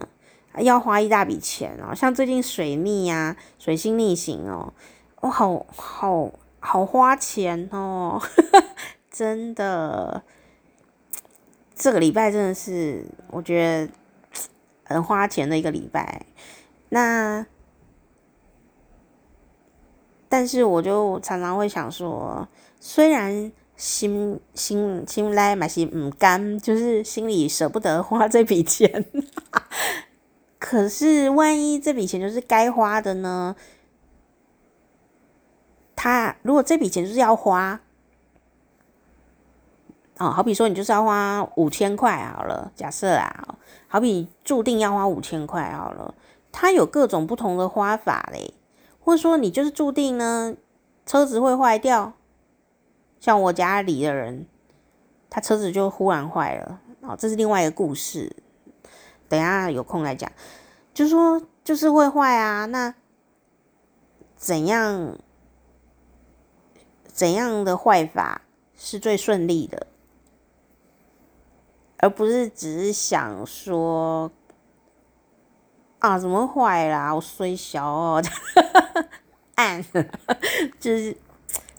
[0.57, 1.93] 要花一大笔钱哦。
[1.95, 4.73] 像最近水逆呀、水星逆行哦，
[5.21, 6.31] 我好好。
[6.61, 8.21] 好花钱哦，
[9.09, 10.21] 真的，
[11.73, 13.93] 这个礼拜真的是我觉得
[14.89, 16.25] 很花钱的一个礼拜。
[16.89, 17.45] 那
[20.27, 22.47] 但是我就常常会想说，
[22.79, 29.05] 虽然心心心里买些唔甘，就是心里舍不得花这笔钱，
[30.59, 33.55] 可是万一这笔钱就是该花的呢？
[35.95, 37.81] 他如果这笔钱就是要花，
[40.19, 43.55] 哦，好比说你就是要花五千块好了，假设啊，
[43.87, 46.13] 好比注定要花五千块好了，
[46.51, 48.53] 他有各种不同的花法嘞。
[48.99, 50.55] 或者说你就是注定呢，
[51.05, 52.13] 车子会坏掉，
[53.19, 54.45] 像我家里的人，
[55.29, 58.35] 他车子就忽然坏了，哦，这是另外一个故事，
[59.27, 60.29] 等下有空来讲。
[60.93, 62.93] 就说就是会坏啊，那
[64.35, 65.17] 怎样
[67.07, 68.41] 怎样的坏法
[68.75, 69.87] 是最顺利的，
[71.99, 74.31] 而不是只是想说。
[75.99, 77.13] 啊，怎么坏啦？
[77.13, 78.23] 我衰小哦，
[79.55, 79.83] 暗，
[80.79, 81.13] 就是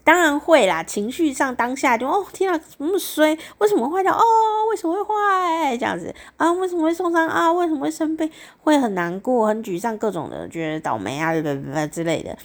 [0.05, 0.83] 当然会啦。
[0.83, 3.35] 情绪上当下就哦，天啊，怎么衰？
[3.57, 4.15] 为什么坏掉？
[4.15, 4.23] 哦，
[4.71, 5.75] 为什么会坏？
[5.79, 7.51] 这样子啊，为什么会受伤啊？
[7.51, 8.31] 为什么会生病？
[8.59, 11.89] 会很难过、很沮丧，各种的觉得倒霉啊，对不对？
[11.89, 12.37] 之类的，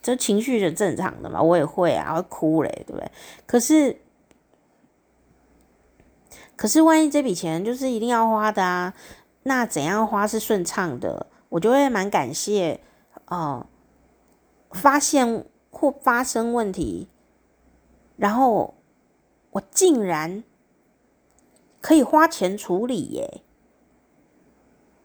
[0.00, 1.42] 这情绪是正常的嘛。
[1.42, 3.10] 我也会啊，会哭嘞，对不对？
[3.44, 4.00] 可是，
[6.58, 8.92] 可是万一这笔钱就是一定要花的啊。
[9.44, 11.28] 那怎样花是顺畅的？
[11.50, 12.80] 我就会蛮感谢，
[13.28, 13.66] 哦、呃，
[14.72, 17.08] 发现或发生问题，
[18.16, 18.74] 然后
[19.52, 20.44] 我竟然
[21.80, 23.40] 可以花钱处理耶，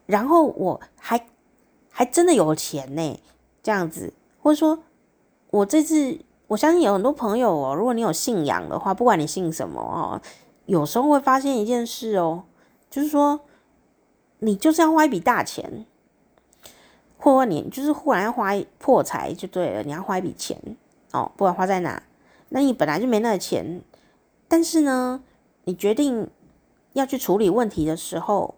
[0.05, 1.25] 然后我还
[1.89, 3.21] 还真的有钱呢，
[3.61, 4.11] 这样子，
[4.41, 4.83] 或者说，
[5.51, 10.19] 我这次我相信有很多朋友哦，如果你有信仰的话，不管你信什么哦，
[10.65, 12.43] 有时候会发现一件事哦，
[12.89, 13.41] 就是说。
[14.45, 15.85] 你就是要花一笔大钱，
[17.17, 19.83] 或者你就是忽然要花破财就对了。
[19.83, 20.59] 你要花一笔钱
[21.13, 22.03] 哦，不管花在哪，
[22.49, 23.81] 那你本来就没那个钱，
[24.49, 25.23] 但是呢，
[25.63, 26.29] 你决定
[26.91, 28.55] 要去处理问题的时候，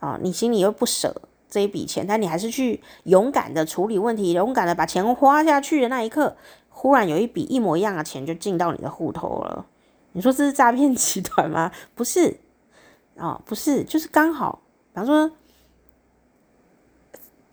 [0.00, 6.36] 啊、哦，你心里又不舍这一笔钱，但你还是去勇敢的处理问题，勇敢的把钱花下去的那一刻，
[6.70, 9.66] 忽然有一笔一模一样的钱就进到你的户头了。
[10.16, 11.70] 你说这是诈骗集团吗？
[11.94, 12.38] 不是。
[13.16, 15.30] 哦，不是，就是刚好，比方说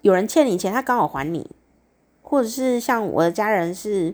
[0.01, 1.55] 有人欠你钱，他刚好还你，
[2.21, 4.13] 或者是像我的家人是，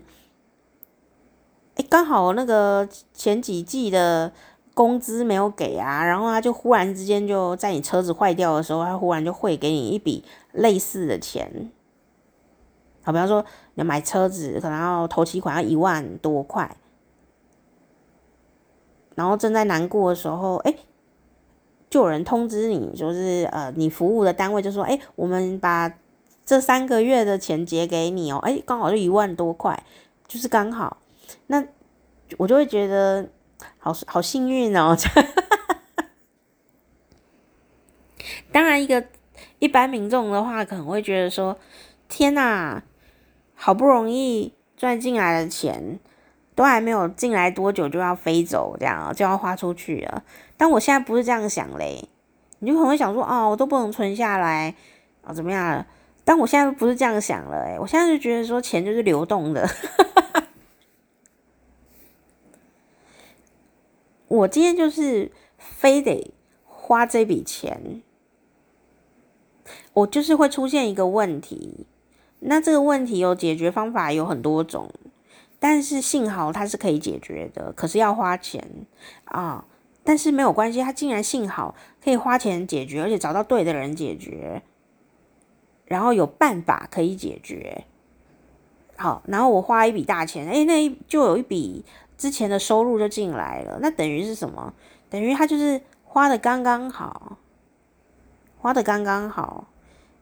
[1.74, 4.32] 哎，刚好那个前几季的
[4.74, 11.72] 工资没有给啊，然后他就忽然之间就在你车子坏掉的时候，他忽然就汇给你一笔类似的钱。
[13.02, 16.76] 好，比方说你要买车子可能要头期款要一万多块，
[19.20, 20.74] 然后正在难过的时候，哎。
[21.90, 25.92] 就有人通知你，就是呃，你服务的单位就说，哎、我们把
[26.46, 29.82] 这三个月的钱结给你哦，哎、刚好就一万多块，
[30.28, 30.98] 就是刚好，
[31.48, 31.66] 那
[32.38, 33.28] 我就会觉得
[33.78, 34.96] 好好幸运哦。
[38.52, 39.04] 当然，一个
[39.58, 41.58] 一般民众的话，可能会觉得说，
[42.08, 42.84] 天哪，
[43.56, 45.98] 好不容易赚进来的钱。
[46.60, 50.22] 都还没有进来多久就要飞走，这样就要花出去了。
[50.58, 52.06] 但我现在不是这样想嘞，
[52.58, 54.74] 你就可能会想说，哦，我都不能存下来
[55.22, 55.86] 啊，怎么样？
[56.22, 59.66] 但我现在不是这样想了，诶，我现在就觉得说钱就是流动的。
[64.28, 66.30] 我今天就是非得
[66.66, 68.02] 花这笔钱，
[69.94, 71.86] 我就是会出现一个问题，
[72.40, 74.90] 那这个问题有解决方法有很多种。
[75.60, 78.66] 但是幸好它是可以解决的，可是要花钱
[79.26, 79.64] 啊！
[80.02, 84.62] 但是没有关系，它竟然幸好可以花钱解决，而且找到对的人解决，
[85.84, 87.84] 然后有办法可以解决。
[88.96, 91.84] 好，然后我花一笔大钱，诶，那就有一笔
[92.16, 94.72] 之前的收入就进来了，那等于是什么？
[95.10, 97.36] 等于他就是花的刚刚好，
[98.58, 99.66] 花的刚刚好。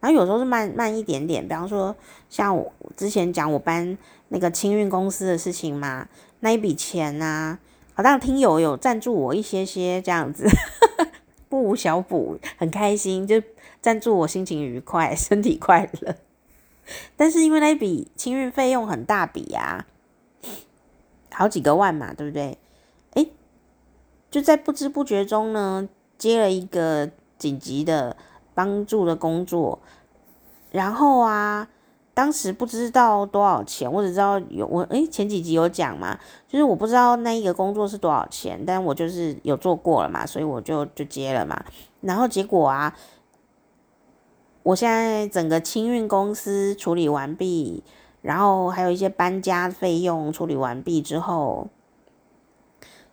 [0.01, 1.95] 然后有时候是慢慢一点点，比方说
[2.29, 3.99] 像我之前讲我搬
[4.29, 6.09] 那个清运公司的事情嘛，
[6.41, 7.59] 那一笔钱啊，
[7.95, 10.47] 好像听友有赞助我一些些这样子，
[11.49, 13.43] 不无小补，很开心，就
[13.81, 16.17] 赞助我心情愉快，身体快乐。
[17.17, 19.87] 但是因为那一笔清运费用很大笔啊，
[21.31, 22.59] 好几个万嘛，对不对？
[23.15, 23.31] 诶，
[24.31, 28.17] 就在不知不觉中呢，接了一个紧急的
[28.55, 29.81] 帮助的工作，
[30.71, 31.69] 然后啊，
[32.19, 41.65] 当时不知道多少钱，我只知道有我诶，前几集有讲嘛，就是我不知道那一个工作是多少钱，但我就是有做过了嘛，所以我就就接了嘛。
[42.01, 42.93] 然后结果啊，
[44.65, 47.85] 我现在整个清运公司处理完毕，
[48.21, 51.69] 然后还有一些搬家费用处理完毕之后，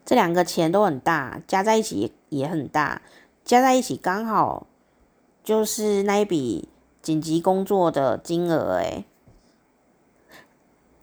[0.04, 3.04] 这两个钱都很大，加在一起也很大，
[3.44, 4.66] 加在一起刚好
[5.44, 6.70] 就是那一笔。
[7.06, 9.06] 紧急工作的金额，诶，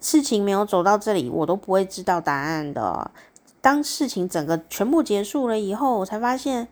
[0.00, 3.12] 事情没有走到这里，我都不会知道答案的。
[3.60, 6.66] 当事情整个全部结束了以后，我才发现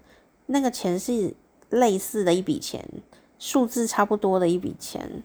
[0.47, 1.37] 那个钱是
[1.69, 2.85] 类似的一笔钱，
[3.39, 5.23] 数字差不多的一笔钱，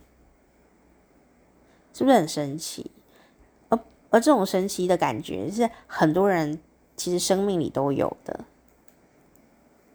[1.92, 2.92] 是不是很神奇？
[3.70, 3.80] 而
[4.12, 6.60] 而这种神奇的感觉是很多人
[6.96, 8.42] 其实生命里都有的，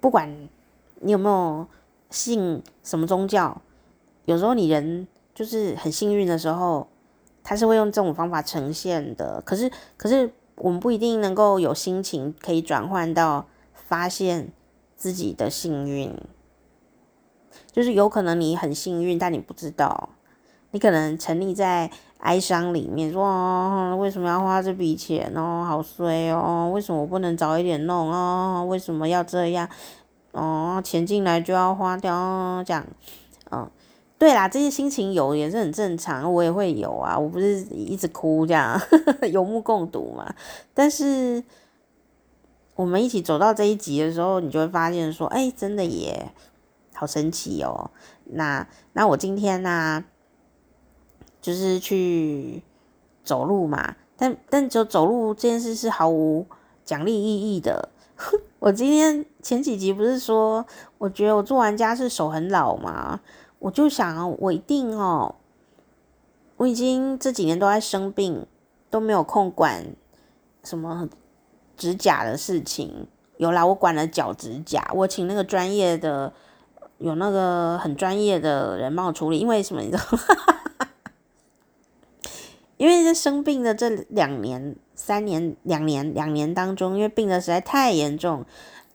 [0.00, 0.48] 不管
[0.96, 1.68] 你有没有
[2.10, 3.62] 信什么宗教。
[4.30, 6.86] 有时候你人就是很幸运的时候，
[7.42, 9.42] 他是会用这种方法呈现的。
[9.44, 14.52] 可是，可是我们不一定能够有心情可以转换到发现
[14.96, 16.16] 自己的幸运。
[17.72, 20.10] 就是有可能你很幸运，但你不知道，
[20.70, 28.64] 你可能沉溺在哀伤里面，说，为什么要花这笔钱哦，好衰哦，为什么我不能早一点弄哦？
[28.68, 29.68] 为什么要这样？
[30.30, 32.86] 哦，钱进来就要花掉，这样，
[34.20, 38.78] 对啦，这些心情有也是很正常，我也会有啊，我不是一直哭这样，
[39.32, 40.34] 有目共睹嘛。
[40.74, 41.42] 但是
[42.74, 46.32] 我们一起走到这一集的时候，你就会发现说，哎，真的耶，
[46.92, 47.90] 好神奇哦。
[48.24, 50.04] 那那我今天呢、
[51.40, 52.62] 就是去
[53.24, 56.44] 走路嘛，但但就走路这件事是毫无
[56.84, 57.88] 奖励意义的。
[58.60, 60.66] 我今天前几集不是说，
[60.98, 63.20] 我觉得我做完家事手很老嘛。
[63.60, 65.36] 我就想，我一定哦，
[66.56, 68.46] 我已经这几年都在生病，
[68.90, 69.86] 都没有空管
[70.64, 71.08] 什么
[71.76, 73.06] 指甲的事情。
[73.36, 76.32] 有啦，我管了脚指甲，我请那个专业的，
[76.98, 79.38] 有那个很专业的人帮我处理。
[79.38, 79.80] 因为什么？
[79.82, 80.88] 你知道吗？
[82.78, 88.46] 因为在生病的这两年、三年、两年、两年当中，因为病的实在太严重。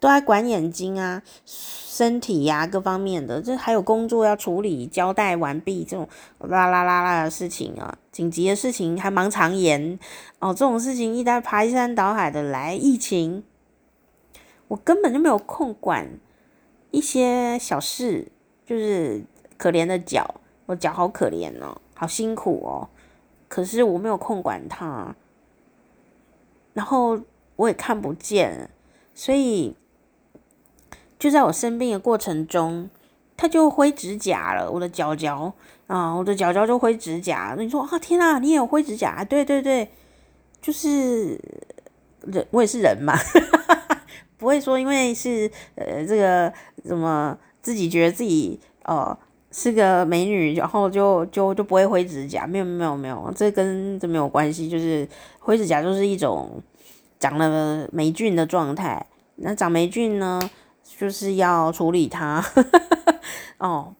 [0.06, 9.98] 都在管眼睛啊、身体呀、啊、各方面的，这还有工作要处理，交代完毕这种啦啦啦啦的事情啊，紧急的事情还忙肠炎
[10.38, 13.44] 哦，这种事情一旦排山倒海的来，疫情，
[14.68, 16.08] 我根本就没有空管
[16.92, 18.28] 一些小事，
[18.64, 19.24] 就是
[19.58, 20.36] 可怜的脚，
[20.68, 22.90] 我脚好可怜哦，好辛苦哦，
[23.48, 25.16] 可是我没有空管它，
[26.74, 27.20] 然后
[27.56, 28.70] 我也看不见，
[29.16, 29.76] 所以。
[31.26, 32.88] 就在我生病的过程中，
[33.36, 35.52] 他就灰指甲了，我的脚脚
[35.88, 37.56] 啊，我的脚脚就灰指甲。
[37.58, 39.24] 你说啊，天啊，你也有灰指甲？
[39.24, 39.90] 对对对，
[40.62, 41.30] 就是
[42.28, 43.16] 人，我也是人嘛，
[44.38, 49.18] 不会说因为是呃这个怎么自己觉得自己哦、呃、
[49.50, 52.46] 是个美女，然后就就就不会灰指甲？
[52.46, 55.10] 没有没有没有，这跟这没有关系，就是
[55.40, 56.62] 灰指甲就是一种
[57.20, 59.04] 长了霉菌的状态。
[59.38, 60.40] 那长霉菌呢？
[60.86, 62.46] 就是要处理它
[63.58, 63.96] 哦，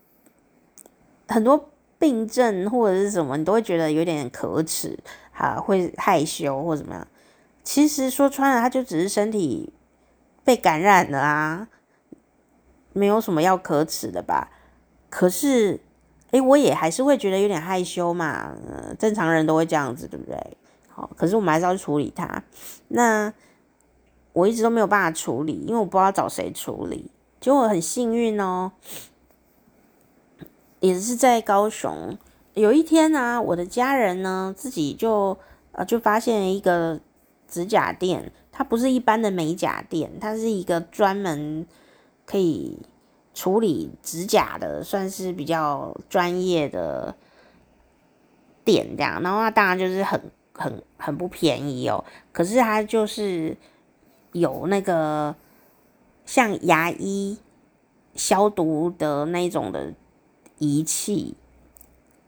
[1.28, 4.98] 很多病症或者是什么，你都会觉得有点可耻，
[5.34, 7.06] 哈，会害羞或怎么样。
[7.64, 9.74] 其实说穿了，它就只是身体
[10.44, 11.68] 被感染了啊，
[12.94, 14.52] 没有什么要可耻的吧？
[15.10, 15.82] 可是，
[16.32, 20.38] 诶，我也还是会觉得有点害羞嘛，呃，正常人都会这样子，对不对？
[20.88, 22.44] 好，可是我们还是要去处理它。
[22.90, 23.34] 那。
[24.36, 27.10] 我一直都没有办法处理，因为我不知道找谁处理。
[27.40, 28.74] 结果很幸运哦，
[30.82, 32.18] 也是在高雄。
[32.54, 35.38] 有一天呢、我的家人呢自己就
[35.72, 37.00] 呃就发现一个
[37.48, 41.66] 指甲店，它不是一般的美甲店，它是一个专门
[42.26, 42.78] 可以
[43.34, 47.16] 处理指甲的，算是比较专业的
[48.66, 49.22] 店这样。
[49.22, 50.22] 然后它当然就是很
[50.52, 53.56] 很很不便宜哦，可是它就是。
[54.36, 55.34] 有那个
[56.26, 57.38] 像牙医
[58.16, 59.94] 消毒的那种的
[60.58, 61.36] 仪器，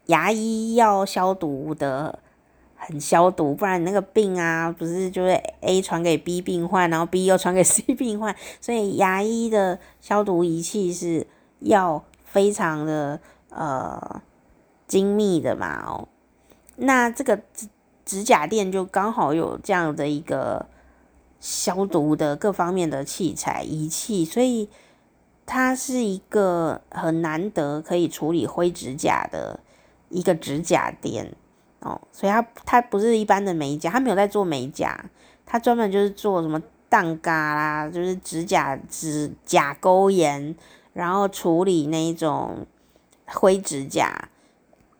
[0.06, 2.20] 牙医要消毒的
[2.78, 11.28] 很消毒，不然那个病啊，不是就是 A 传给 B 病患，然后 B 又传给 C 病患，所以牙医的消毒仪器是
[11.60, 14.22] 要非常的呃
[14.88, 16.08] 精密的嘛哦，
[16.78, 17.68] 那这个指
[18.06, 20.68] 指甲店就刚好有这样的一个。
[21.40, 24.70] 消毒的各方面的器材仪器，所以
[25.46, 29.60] 它是一个很难得可以处理灰指甲的
[30.10, 31.34] 一个指甲店
[31.80, 35.06] 哦，所以他他不是一般的美甲，他没有在做美甲，
[35.46, 40.56] 他专门就是做什么蛋嘎啦，就是指甲指甲沟炎，
[40.94, 42.66] 然后处理那一种
[43.26, 44.30] 灰指甲。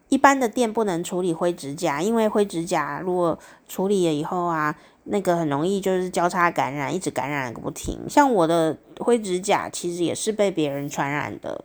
[0.10, 4.74] 一般的店不能处理灰指甲，因为灰指甲如果处理了以后啊，
[5.10, 8.10] 那个很容易就是交叉感染，一直感染个不停。
[8.10, 11.64] 像我的灰指甲其实也是被别人传染的。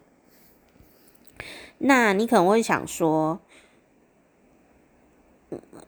[1.79, 3.41] 那你可能会想说，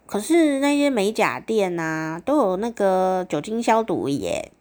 [0.07, 4.53] 可是那些美甲店啊，都有那个酒精消毒耶。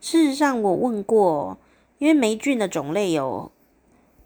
[0.00, 1.58] 事实上，我问过，
[1.98, 3.50] 因为霉菌的种类有。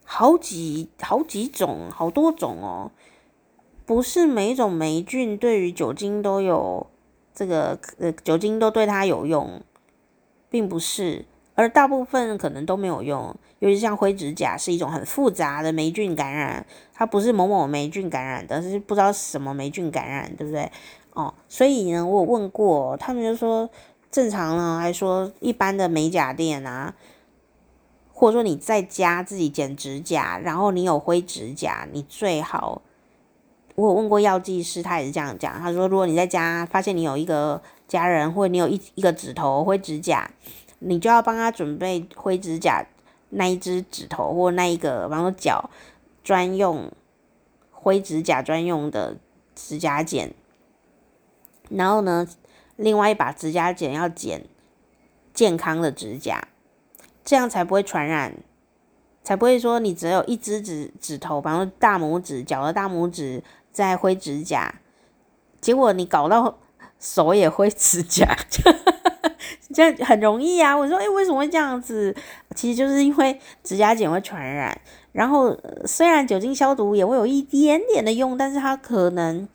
[0.09, 2.93] 好几好几种，好多种哦，
[3.85, 6.87] 不是每一种霉菌对于酒精都有
[7.37, 9.61] 这个呃，酒精都对它有用，
[10.51, 11.25] 并不是，
[11.55, 13.37] 而大部分可能都没有用。
[13.59, 20.73] 尤其像灰指甲是一种很复杂的霉菌感染，它不是某某霉菌感染的，是不知道什么霉菌感染，对不对？
[21.13, 23.69] 哦，所以呢，我有问过，他们就说
[24.11, 26.95] 正常呢，还说一般的美甲店啊。
[28.19, 32.81] 或者说你在家自己剪指甲，然后你有灰指甲，你最好，
[33.77, 35.61] 我有问过药剂师，他也是这样讲。
[35.61, 40.31] 他说，如果你在家发现你有一个家人，或者你有一一个指头灰指甲，
[40.81, 42.85] 你就要帮他准备灰指甲
[43.31, 45.71] 那一只指头或那一个，比方说脚
[46.25, 46.91] 专用
[47.71, 49.17] 灰指甲专用的
[49.55, 50.35] 指甲剪，
[51.69, 52.27] 然后呢，
[52.77, 54.45] 另外一把指甲剪要剪
[55.33, 56.49] 健康的指甲。
[57.25, 58.37] 这样才不会传染，
[59.25, 63.43] 才不会说你只有一只指指头，比方说大拇指、脚的大拇指
[63.77, 64.77] 在灰指甲，
[65.61, 66.57] 结果你搞到
[66.99, 68.27] 手也灰指甲，
[69.75, 70.75] 这样很容易啊！
[70.75, 72.17] 我说，诶，为什么会这样子？
[72.55, 74.81] 其实就是因为指甲剪会传染。
[75.13, 75.55] 然后
[75.85, 79.47] 虽然酒精消毒也会有一点点的用，但是它可能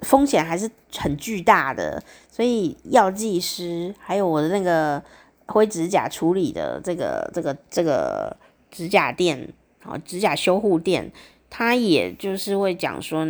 [0.00, 2.02] 风险还是很巨大的。
[2.28, 5.00] 所以药剂师还有我的那个。
[5.46, 8.34] 灰指甲处理的这个这个这个
[8.70, 9.52] 指甲店，
[9.82, 11.12] 好，指甲修护店，
[11.56, 13.24] 他也就是会讲说，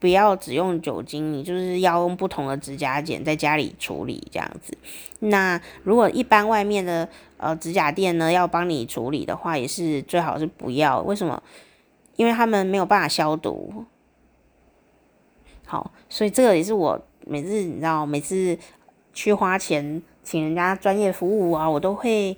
[0.00, 4.76] 不要只用酒精，你就是要用不同的指甲剪在家里处理这样子。
[5.20, 11.00] 那如果一般外面的呃指甲店呢，要帮你处理的话，也是最好是不要。
[11.02, 11.40] 为什么？
[12.16, 13.84] 因为他们没有办法消毒。
[15.64, 18.58] 好，所以这个也是我每次你知道，每次
[19.14, 20.02] 去花钱。
[20.24, 22.36] 请人家专业服务啊，我都会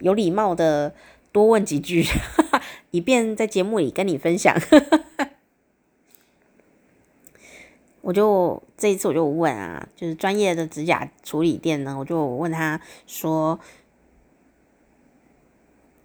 [0.00, 0.94] 有礼貌的
[1.32, 2.04] 多问几句，
[2.94, 4.56] 以便在节目里跟你分享。
[8.02, 13.58] 我就这一次我就问啊，就是专业的指甲处理店呢，我就问他说，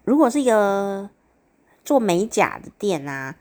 [0.03, 1.11] 如果是一个
[1.85, 3.35] 做美甲的店啊，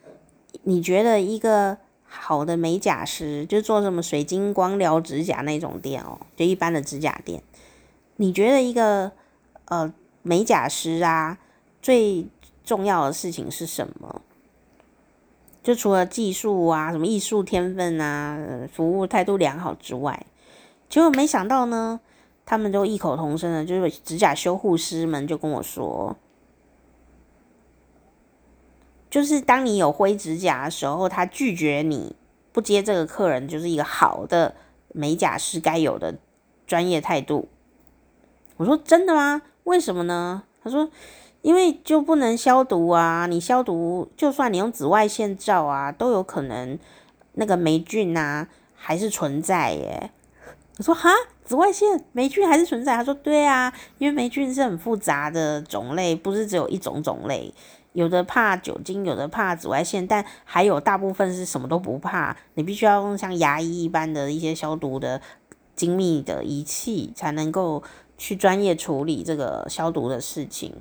[0.65, 7.43] 你觉得一个好的美甲师，就做什么水晶光疗指甲那种店哦，就一般的指甲店。
[8.17, 9.13] 你觉得一个
[9.65, 9.91] 呃
[10.21, 11.39] 美甲师啊，
[11.81, 12.27] 最
[12.69, 14.21] 重要的事情是什么？
[15.63, 18.39] 就除了技术啊、什么艺术天分啊、
[18.71, 20.27] 服务态度良好之外，
[20.91, 21.99] 结果没想到呢，
[22.45, 26.15] 他们都异口同声的，就是指甲修护师们就跟我说，
[29.09, 32.15] 就是当你有灰指甲的时候，他拒绝你
[32.53, 34.55] 不接这个客人，就是一个好的
[34.93, 36.19] 美甲师该有的
[36.67, 37.49] 专业态度。
[38.59, 39.41] 我说真的吗？
[39.65, 40.43] 为什么呢？
[40.63, 40.91] 他说，
[41.49, 43.25] 因为就不能消毒啊！
[43.25, 46.79] 你消毒，就算你用紫外线照啊，都有可能
[47.37, 48.47] 那个霉菌啊
[48.77, 50.11] 还是存在耶。
[50.77, 51.09] 我说哈，
[51.47, 52.95] 紫外线霉菌还是存在？
[52.95, 57.51] 他说对啊，因为霉菌是很复杂的种类，不是只有一种种类，
[57.95, 62.37] 有的怕酒精，有的怕紫外线，但还有大部分是什么都不怕。
[62.57, 65.23] 你必须要用像牙医一般的一些消毒的
[65.75, 67.83] 精密的仪器才能够。
[68.21, 70.75] 去专业处理这个消毒的事情，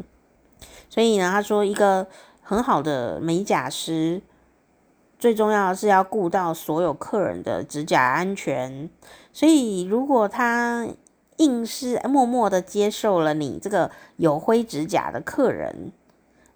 [0.98, 2.08] 所以呢，他说一个
[2.42, 4.20] 很好的美甲师，
[5.20, 8.90] 最重要的是要顾到所有客人的指甲安全。
[9.32, 10.88] 所以如果他
[11.36, 15.92] 硬是默默的接受了你这个有灰指甲的客人，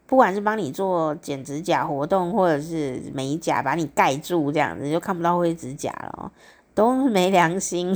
[0.07, 6.31] 不管是帮你做剪指甲活动，或者是美甲把你盖住这样子，就看不到灰指甲了，
[6.73, 7.95] 都没良心。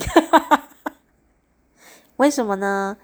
[2.18, 2.98] 为什么呢？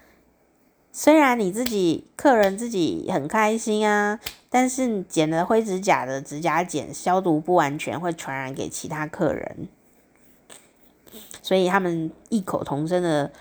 [0.92, 4.20] 虽然你自己客人自己很开心啊，
[4.50, 9.68] 但是剪了灰指甲的指甲剪消毒不完全，会传染给其他客人，
[11.40, 13.32] 所以他们异口同声的，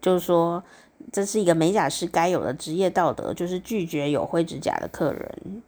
[0.00, 0.64] 就说
[1.12, 5.62] 这是一个美甲师该有的职业道德，就是拒绝有灰指甲的客人。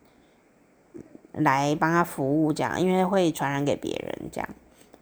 [1.33, 4.51] 来帮他服务，这样，因为会传染给别人，这样。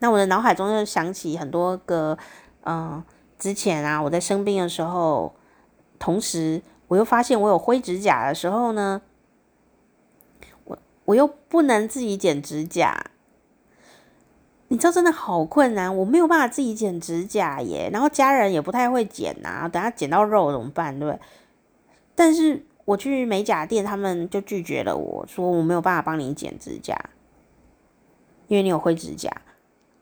[0.00, 2.18] 那我的脑海中就想起很多个，
[2.66, 3.02] 嗯、
[3.38, 5.34] 之前啊，我在生病的时候，
[5.98, 9.00] 同时我又发现我有灰指甲的时候呢，
[10.64, 13.10] 我我又不能自己剪指甲，
[14.66, 21.18] 你知道真的好困难，我没有办法自己剪指甲耶，然后家人也不太会剪呐，等下剪到肉怎么办，对对？
[22.16, 26.98] 但是我去美甲店，他们就拒绝了我说我没有办法帮你剪指甲，
[28.48, 29.30] 因为你有灰指甲。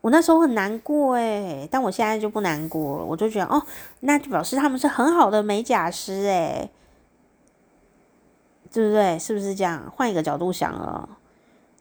[0.07, 3.03] 我那时候很难过诶，但我现在就不难过了。
[3.03, 3.61] 我就觉得哦，
[3.99, 6.71] 那就表示他们是很好的美甲师诶，
[8.71, 9.19] 对不对？
[9.19, 9.91] 是不是这样？
[9.93, 11.09] 换一个角度想了，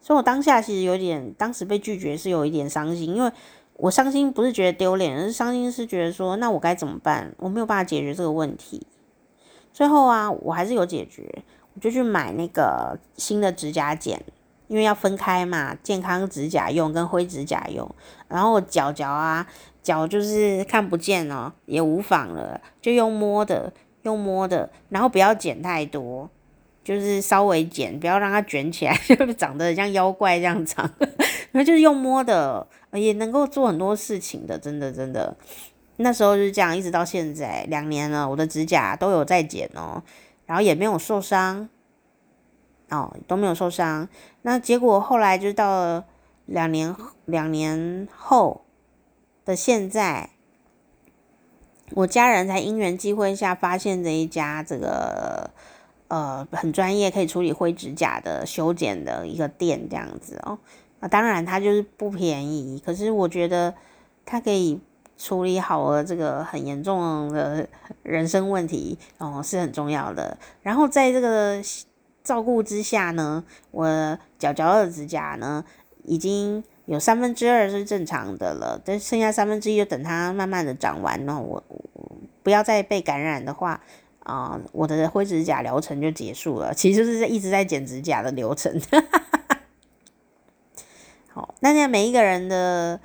[0.00, 3.30] 所以我当下其实有点，当时被拒绝是有一点伤心，因为
[3.74, 7.32] 我伤心不是觉得丢脸，而是伤心是觉得说，那我该怎么办？
[7.38, 8.84] 我没有办法解决这个问题。
[9.72, 14.20] 最后啊，我还是有解决，我就去买那个新的指甲剪。
[14.68, 17.88] 因为要分开嘛，健康指甲用跟灰指甲用，
[18.28, 19.46] 然后脚脚啊，
[19.82, 26.28] 脚就是看不见哦，也无妨了，就用摸的，用摸的，然后不要剪太多，
[26.82, 30.90] 就是稍微剪，不要让它卷起来， 就长得像妖怪这样长，
[31.52, 35.36] 然后就是用摸的，也能够做很多事情的，真的真的，
[35.98, 40.02] 那时候就是这样，一直到现在两年了，我的指甲都有在剪哦，
[40.46, 41.68] 然后也没有受伤。
[42.88, 44.08] 哦，都没有受伤。
[44.42, 46.04] 那结果后来就到了
[46.44, 48.64] 两年两年后
[49.44, 50.30] 的现在，
[51.90, 55.50] 我家人才因缘际会下发现这一家这个
[56.06, 60.56] 呃很专业可以处理灰指甲的修剪的一个店这样子哦。
[61.00, 63.74] 啊当然它就是不便宜，可是我觉得
[64.24, 64.80] 它可以
[65.18, 67.68] 处理好了这个很严重的
[68.04, 70.38] 人生问题哦，是很重要的。
[70.62, 71.60] 然后在这个。
[72.26, 75.64] 照顾之下呢，我脚脚的指甲呢，
[76.02, 81.40] 已经有三分之二是正常的了，但剩下三分之一就等它慢慢的长完呢。
[81.40, 83.80] 我，我不要再被感染的话，
[84.24, 86.74] 啊、我的灰指甲疗程就结束了。
[86.74, 88.76] 其实就是一直在剪指甲的流程。
[91.32, 92.98] 好，那现在每一个人的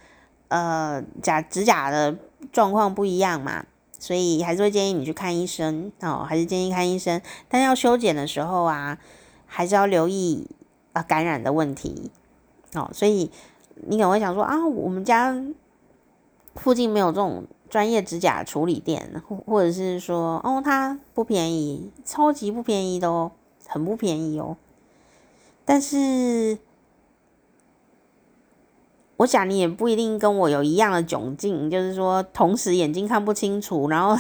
[0.48, 2.18] 呃甲指甲的
[2.52, 3.68] 状况不一样嘛。
[4.02, 7.22] 所以还是会建议你去看医生哦，还是建议看医生。
[7.48, 8.98] 但要修剪的时候啊，
[9.46, 10.48] 还是要留意
[10.94, 12.10] 啊感染的问题
[12.74, 12.90] 哦。
[12.92, 13.30] 所以
[13.76, 15.40] 你可能会想说啊，我们家
[16.56, 23.32] 附近没有这种专业指甲处理店，或或者是说哦，它不便宜，超级不便宜的哦，
[23.68, 24.58] 很不便宜哦。
[25.64, 26.58] 但是。
[29.22, 34.18] 我想你也不一定跟我有一样的窘境，就是说同时眼睛看不清楚，然后。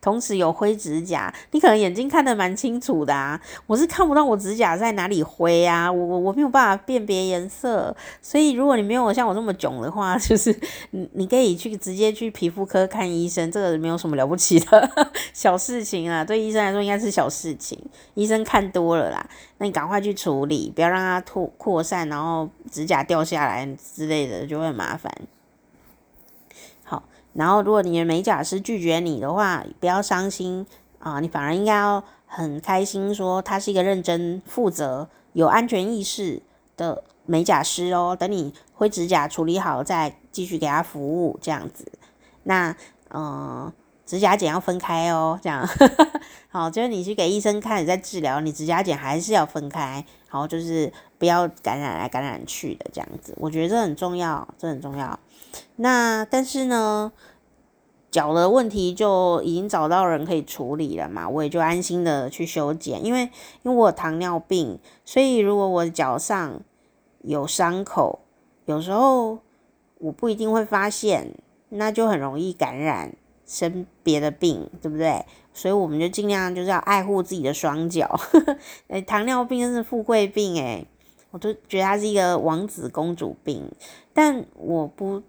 [0.00, 10.54] 同时有灰指甲，你可能眼睛看得蛮清楚的啊，我是看不到我指甲在哪里灰啊，我我我没有办法辨别颜色，所以如果你没有像我这么囧的话， 就是
[10.90, 14.90] 你你可以去直接去皮肤科看医生，这个没有什么了不起的
[15.32, 17.78] 小事情啊，对医生来说应该是小事情，
[18.14, 19.28] 医生看多了啦，
[19.58, 25.12] 那你赶快去处理，不要让它扩扩散，然后指甲掉下来之类的就会很麻烦。
[27.38, 30.66] 然后，如果你的美甲师拒绝你的话，不要伤心
[30.98, 36.42] 啊，你反而应该要很开心，说他是一个认真、负责、有安全意识
[36.76, 38.16] 的美甲师哦。
[38.18, 41.86] 等你灰指甲处理好，再继续给他服务，这样子。
[42.42, 42.74] 那，
[43.14, 43.72] 嗯、
[44.04, 45.64] 指甲剪要分开哦，这样。
[46.50, 53.32] 好，就是你去给医生看，你在治疗，你指甲剪还是要分开，好，就是不要感染来感染去的这样子。
[53.36, 55.16] 我觉得这很重要，这很重要。
[55.76, 57.10] 那但是呢，
[58.18, 63.04] 脚的问题就已经找到人可以处理了嘛，我也就安心的去修剪。
[63.04, 63.30] 因为
[63.62, 66.60] 因为我有糖尿病，所以如果我脚上
[67.22, 68.18] 有伤口，
[68.64, 69.38] 有时候
[69.98, 71.32] 我不一定会发现，
[71.68, 73.14] 那就很容易感染
[73.46, 75.24] 生别的病，对不对？
[75.52, 78.18] 所以我们就尽量就是要爱护自己的双脚。
[78.88, 80.84] 诶， 糖尿病真是富贵病诶，
[81.30, 83.70] 我都觉得它是一个王子公主病，
[84.12, 85.22] 但我不。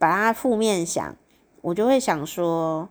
[0.00, 1.14] 把它负面想，
[1.62, 2.88] 我就会想说，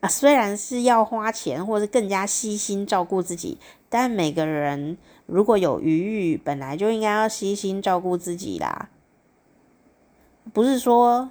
[0.00, 3.58] 啊，虽然是要花钱，或者更加悉心照顾自己，
[3.88, 8.90] 但每个人如果有余裕，本来就应该要悉心照顾自己啦。
[10.52, 11.30] 不是说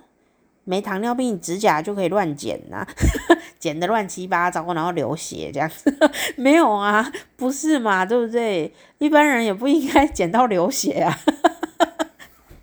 [0.64, 2.86] 没糖尿病指甲就可以乱剪呐，
[3.58, 5.96] 剪得乱七八糟，然后流血这样子，
[6.36, 8.74] 没有啊，不是嘛，对不对？
[8.98, 11.18] 一般人也不应该 剪到流血啊，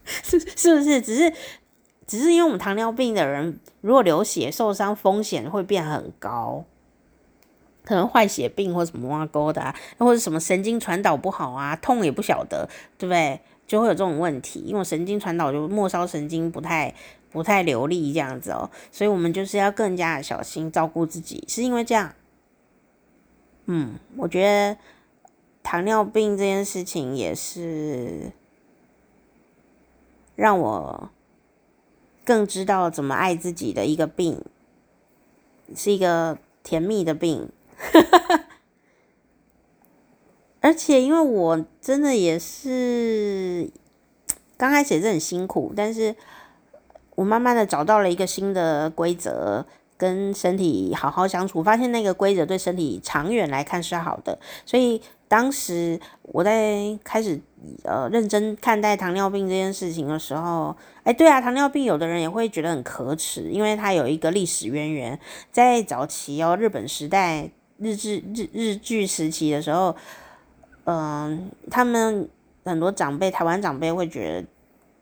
[0.05, 1.01] 是是不是？
[1.01, 1.32] 只是。
[2.07, 6.64] 只是因为我们糖尿病的人，如果流血受伤风险会变很高，
[7.84, 13.40] 可能坏血病或什么挖沟的啊，或者什么神经传导不好啊，痛也不晓得，对不对？
[13.66, 16.94] 就会有这种问题，因为神经传导就末梢神经不太
[17.30, 22.14] 不太流利这样子哦，所以我们就是要更加小心照顾自己，是因为这样。
[23.64, 24.76] 嗯，我觉得
[25.62, 28.32] 糖尿病这件事情也是
[30.36, 31.09] 让我
[32.25, 34.43] 更知道怎么爱自己的一个病，
[35.77, 37.49] 是一个甜蜜的病。
[40.61, 43.70] 而且，因为我真的也是
[44.57, 46.16] 刚开始也是很辛苦，但是
[47.16, 49.66] 我慢慢的找到了一个新的规则，
[49.99, 54.39] 跟身体好好相处，发现那个规则对身体长远来看是好的。
[54.64, 55.03] 所以
[55.35, 57.41] 当时我在开始
[57.82, 65.18] 呃认真看待糖尿病这件事情的时候，哎，对啊，糖尿病有的人也会觉得很可耻，因为它有一个历史渊源，
[65.51, 69.97] 在早期哦，日本时代、日治日日据时期的时候。
[70.85, 72.28] 嗯，他们
[72.64, 74.47] 很多长辈，台湾长辈会觉得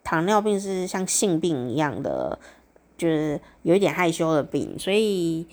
[0.03, 2.39] 糖尿病是像性病一样的，
[2.97, 5.45] 就是有一点害羞的病，所以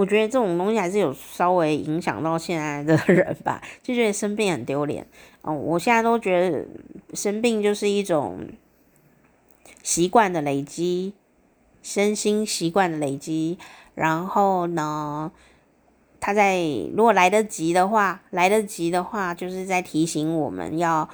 [0.00, 5.06] 我觉得这种东西还是有稍微影响到现在的人吧， 就觉得生病很丢脸。
[5.42, 6.66] 哦，我现在都觉得
[7.12, 8.48] 生病就是一种
[9.82, 11.12] 习惯的累积，
[11.82, 13.58] 身心习惯的累积，
[13.94, 15.30] 然后呢，
[16.18, 16.64] 他在
[16.96, 21.06] 如果来得及的话，来得及的话，就是在提醒我们要，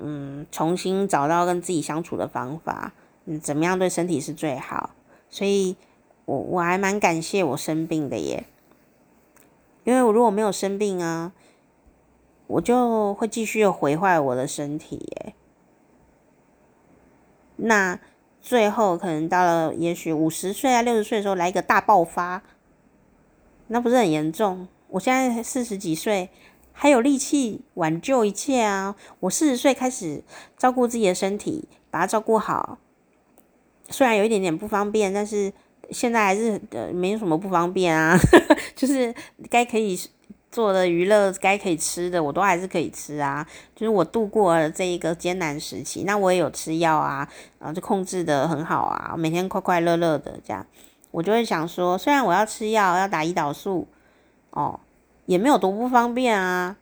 [0.00, 2.92] 嗯，重新找到跟自己相处的方法，
[3.26, 4.90] 嗯，怎么样对身体是最好。
[5.30, 5.76] 所以
[6.24, 8.44] 我我还蛮感谢我生病的耶，
[9.84, 11.32] 因为我如果没有生病啊，
[12.46, 15.34] 我就会继续毁坏我的身体耶。
[17.56, 17.98] 那
[18.40, 22.42] 最后可能到了也许五十岁啊六十岁的时候来一个大爆发。
[23.68, 24.68] 那不是很严重？
[24.88, 26.28] 我现在四十几岁，
[26.72, 28.94] 还有力气挽救一切啊！
[29.20, 30.22] 我四十岁开始
[30.58, 32.78] 照顾自己的身体，把它照顾好。
[33.88, 35.54] 虽然有一点点不方便，但是
[35.90, 38.16] 现在还是呃没什么不方便啊。
[38.76, 39.14] 就是
[39.50, 39.98] 该可以
[40.50, 43.46] 做的娱乐，该可以吃的，我都还是可以吃啊。
[43.74, 47.28] 就是我度过了这一个艰难时期，那我也有吃药啊，
[47.58, 50.66] 然后就控制得很好啊，每天快快乐乐的这样。
[51.10, 53.86] 我就会想说，虽然我要吃药，要打胰岛素，
[54.50, 54.80] 哦，
[55.26, 56.76] 也没有多不方便啊。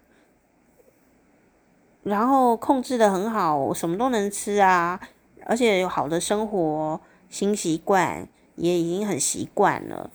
[2.03, 4.98] 然后控制得很好，我什么都能吃啊，
[5.44, 8.26] 而且有好的生活新习惯，
[8.57, 10.11] 也已经很习惯了。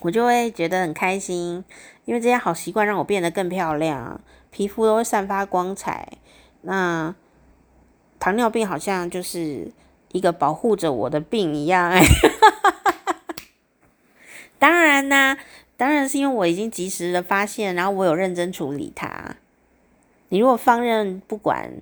[0.00, 1.64] 我就会觉得很开心，
[2.04, 6.08] 因为这些好习惯让我变得更漂亮，皮肤都会散发光彩。
[6.62, 7.14] 那
[8.18, 9.72] 糖尿病好像就是
[10.12, 12.02] 一个保护着我的病一样，哎。
[14.58, 15.36] 当然呢、
[15.76, 19.36] 当然是因为我已经及时的发现，然后我有认真处理它。
[20.28, 21.72] 你如果放任不管，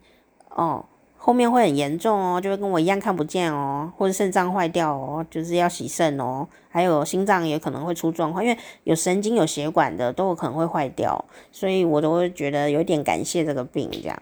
[0.49, 0.87] 哦，
[1.29, 11.23] 后面会很严重哦，就会跟我一样看不见哦，或者肾脏坏掉哦，就是要洗肾哦，还有心脏也可能会出状况，因为有神经有血管的都有可能会坏掉，
[11.53, 14.19] 所以我都会觉得有点感谢这个病这样，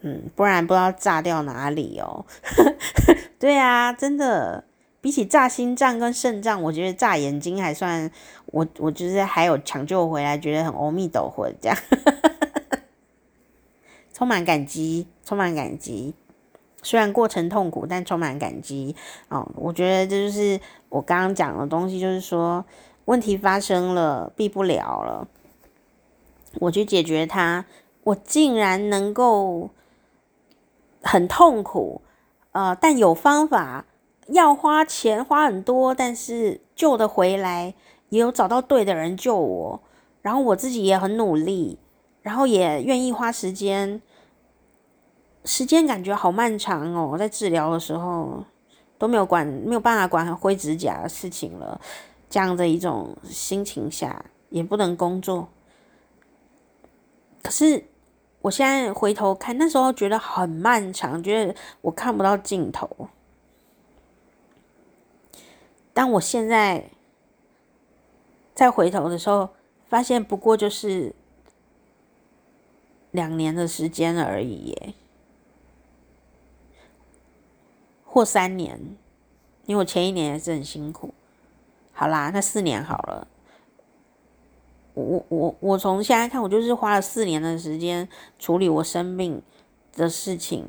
[0.00, 2.26] 嗯，不然不知道炸掉哪里哦。
[3.38, 4.64] 对啊，真的。
[5.00, 8.10] 比起炸心脏跟肾脏，我觉得炸眼睛还算
[8.46, 11.78] 我，我就是还有抢救回来，觉得很阿弥陀佛这样，
[14.12, 16.14] 充满感激，充满感激。
[16.82, 18.94] 虽然过程痛苦，但充满感激。
[19.28, 22.64] 哦，我觉得这就是我刚刚讲的东西，就是说
[23.04, 25.28] 问题发生了，避不了了，
[26.60, 27.64] 我去解决它，
[28.04, 29.70] 我竟然能够
[31.02, 32.02] 很痛苦，
[32.52, 33.84] 呃，但有方法。
[34.30, 37.72] 要花钱花很多，但是救得回来，
[38.10, 39.80] 也有找到对的人救我，
[40.20, 41.78] 然后我自己也很努力，
[42.20, 44.02] 然后也愿意花时间，
[45.44, 48.44] 时间感觉好漫长哦，在治疗的时候
[48.98, 51.80] 都没有管，没有办法管灰指甲的事情了，
[52.28, 55.48] 这样的一种心情下也不能工作，
[57.42, 57.84] 可是
[58.42, 63.08] 我现在回头看，那时候觉得很漫长，觉得我看不到尽头。
[65.92, 66.90] 但我现在
[68.54, 69.48] 再回头的时候，
[69.88, 71.14] 发现不过就是
[73.10, 74.94] 两年的时间而已耶，
[78.10, 78.80] 或三年，
[79.66, 81.12] 因为我前一年也是很辛苦。
[81.92, 83.28] 好啦，那四年好了。
[84.94, 89.42] 我我我从现在看，我就是花了四年的时间处理我生病
[89.92, 90.64] 的事情，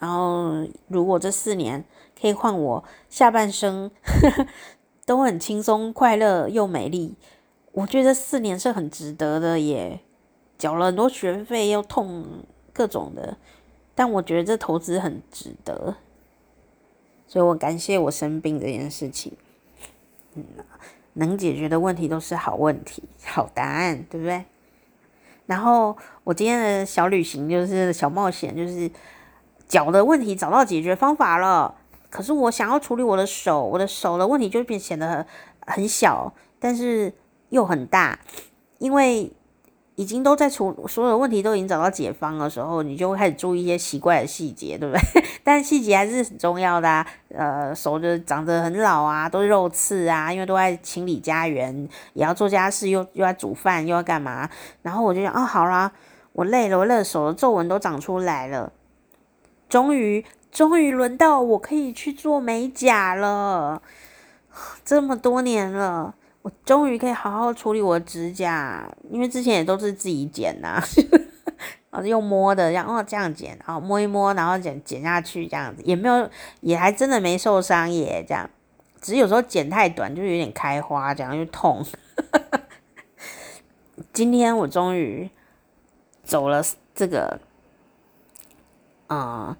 [0.00, 1.84] 然后如果这四年。
[2.18, 4.46] 可以换我下半生呵 呵
[5.04, 7.16] 都很轻松、快乐又美丽，
[7.72, 10.00] 我觉得四年是很值得的耶，
[10.56, 12.24] 缴了很多学费又痛
[12.72, 13.36] 各种的，
[13.94, 15.96] 但我觉得这投资很值得，
[17.26, 19.32] 所以我感谢我生病这件事情。
[20.34, 20.44] 嗯，
[21.14, 24.44] 能解决的问题都是好问题、好答案，对不对？
[25.46, 28.90] 然后我今天的小旅行就是小冒险，就是
[29.68, 31.74] 脚的问题找到解决方法了。
[32.10, 35.26] 可是我想要处理我的手，我的手的问题就变显得
[35.66, 37.12] 很小，但是
[37.50, 38.18] 又很大，
[38.78, 39.30] 因为
[39.96, 45.22] 已经都在处所有问题都已经找到解方的时候，你就会开始注意一些奇怪的细节，对不对？
[45.44, 47.06] 但细节还是很重要的啊。
[47.28, 54.48] 呃，手就长得很老啊，都是肉刺啊，因为都在清理家园，也要做家事，又又要煮饭，又要干嘛？
[54.82, 55.92] 然后我就想，哦，好啦，
[56.32, 58.72] 我累了，我累了，手的皱纹都长出来了，
[59.68, 60.24] 终于。
[60.54, 63.82] 终于轮到我可以去做美甲了，
[64.86, 66.14] 这么多年了，
[66.44, 70.78] 我终于可以好好处理我的指甲，因为之前也都是自己剪呐、
[71.88, 76.28] 啊，用摸的，然后这样剪，然后摸一摸，然后剪剪下去，这样子也没有，
[76.60, 78.50] 也还真的没受伤耶，这样，
[79.00, 81.82] 只是有时候剪太短就有点开花，这样就痛。
[84.12, 85.30] 今天我终于
[86.24, 86.62] 走了
[86.94, 87.40] 这个，
[89.06, 89.56] 啊、嗯。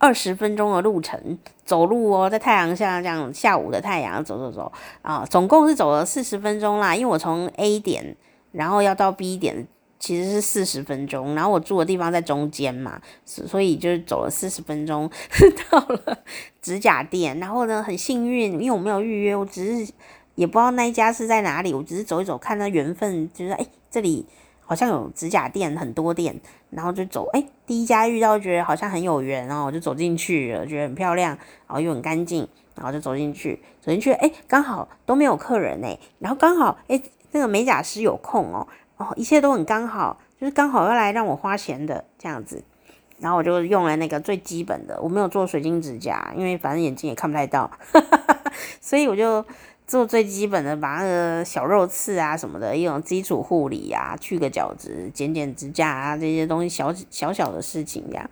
[0.00, 4.72] 二十分钟的路程，走路哦，在太阳下这样，下午的太阳走走走
[5.02, 6.96] 啊，总共是走了四十分钟啦。
[6.96, 8.16] 因为我从 A 点，
[8.50, 11.34] 然后要到 B 点，其实是四十分钟。
[11.34, 15.10] 然后我住的地方在中间嘛，所以就是走了四十分钟
[15.70, 16.18] 到了
[16.62, 17.38] 指甲店。
[17.38, 19.92] 然后呢，很幸运，因为我没有预约，我只是
[20.34, 24.26] 也不知道那一家是在哪里，我只是走一走，看那缘分，就是哎，这里。
[24.62, 26.40] 好像有指甲店，很多店，
[26.70, 37.00] 然后就走，哎，第一家遇到，觉得好像很有缘，然后我就走进去了，觉得很漂亮，然后又很干净，然后就走进去，走进去，哎，刚好都没有客人哎，然后刚好，哎，
[37.32, 38.66] 那个美甲师有空哦，
[38.96, 42.62] 哦，一切都很刚好，就是刚好要来让我花钱的这样子，
[43.18, 47.70] 然后我就用了那个最基本的，我没有做水晶指甲，因为反正眼睛也看不太到，
[48.80, 49.44] 所以我就。
[49.90, 58.30] 做最基本的，把那个小肉刺啊什么的一种基础护理啊，去个角质、剪剪指甲啊这些东西小小小的事情呀，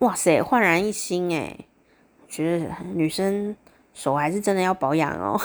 [0.00, 1.68] 哇塞，焕然一新诶，
[2.26, 3.54] 觉得女生
[3.92, 5.40] 手还是真的要保养哦。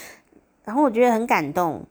[0.66, 1.86] 然后我觉得很感动，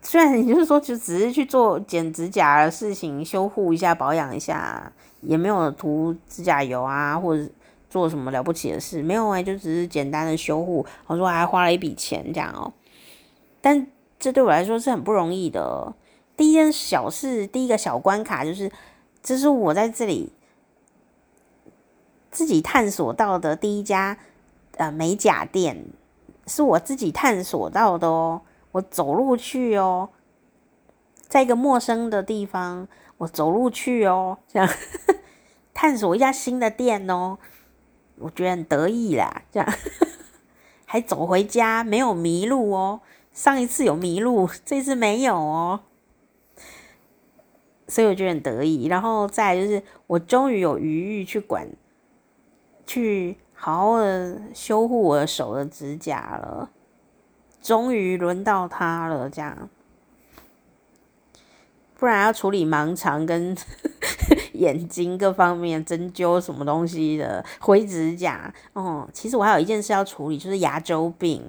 [0.00, 4.92] 虽然你就是说就只是去做剪指甲的事情，修护一下、保养一下，
[5.22, 7.50] 也没有涂指甲油啊，或者。
[7.94, 10.84] 做什么了不起的事没有哎、就只是简单的修护。
[11.06, 12.72] 我说还花了一笔钱这样哦、
[13.60, 13.86] 但
[14.18, 15.94] 这对我来说是很不容易的。
[16.36, 18.72] 第一件小事，第一个小关卡就是，
[19.22, 20.32] 这是我在这里
[22.32, 24.18] 自己探索到的第一家
[24.76, 25.86] 呃美甲店，
[26.48, 28.42] 是我自己探索到的哦。
[28.72, 30.08] 我走路去哦，
[31.28, 32.88] 在一个陌生的地方，
[33.18, 34.68] 我走路去哦，这样
[35.72, 37.38] 探索一家新的店哦。
[38.18, 39.68] 我觉得很得意啦，这样
[40.86, 43.00] 还走回家，没有迷路哦。
[43.32, 45.80] 上一次有迷路，这次没有哦，
[47.88, 48.86] 所以我觉得很得意。
[48.86, 51.68] 然后再来就是，我终于有余裕去管，
[52.86, 56.70] 去好好的修护我的手的指甲了。
[57.60, 59.68] 终于轮到他了，这样，
[61.98, 63.56] 不然要处理盲肠跟。
[64.54, 69.06] 眼睛各方面针灸什么东西的，灰指甲哦。
[69.12, 71.42] 其实我还有一件事要处理，就是牙周病。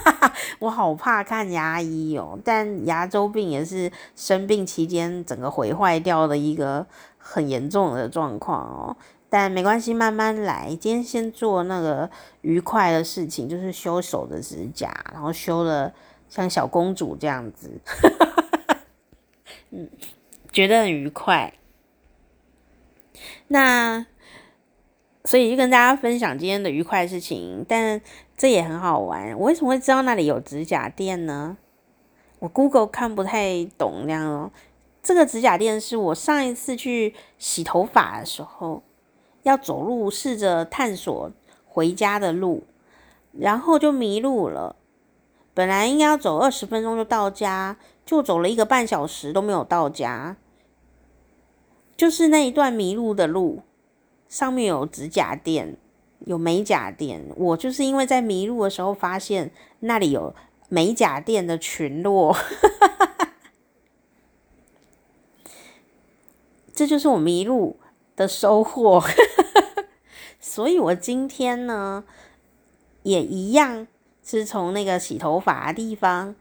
[0.60, 6.86] 我好怕看牙医哦，但牙周病也是生病期间整个毁坏掉的一个
[7.16, 8.96] 很严重的状况哦。
[9.30, 10.76] 但没关系，慢慢来。
[10.78, 12.08] 今天先做那个
[12.42, 15.92] 愉快的事情，就是修手的指甲，然后修的
[16.28, 17.80] 像小公主这样子。
[19.72, 19.88] 嗯，
[20.52, 21.54] 觉得很愉快。
[23.48, 24.06] 那，
[25.24, 28.00] 所以就跟大家分享今天的愉快事情，但
[28.36, 29.36] 这也很好玩。
[29.38, 31.56] 我为什么会知道那里有指甲店呢？
[32.38, 34.50] 我 Google 看不太懂那样哦。
[35.02, 38.82] 这个指甲店是我上一次去洗头发的时候，
[39.42, 41.32] 要走路试着探索
[41.64, 42.64] 回家的路，
[43.32, 44.76] 然后就迷路了。
[45.54, 47.76] 本来应该要走二十分钟就到家，
[48.12, 50.36] 就走了一个半小时都没有到家。
[51.96, 53.62] 就是那一段迷路的路，
[54.28, 55.78] 上面有指甲店，
[56.26, 57.24] 有美甲店。
[57.36, 59.50] 我就是因为在迷路的时候发现
[59.80, 60.34] 那里有
[60.68, 62.36] 美甲店的群落，
[66.74, 67.78] 这就是我迷路
[68.14, 69.02] 的收获。
[70.38, 72.04] 所以我今天呢，
[73.04, 73.86] 也一样
[74.22, 76.34] 是从那个洗头发的地方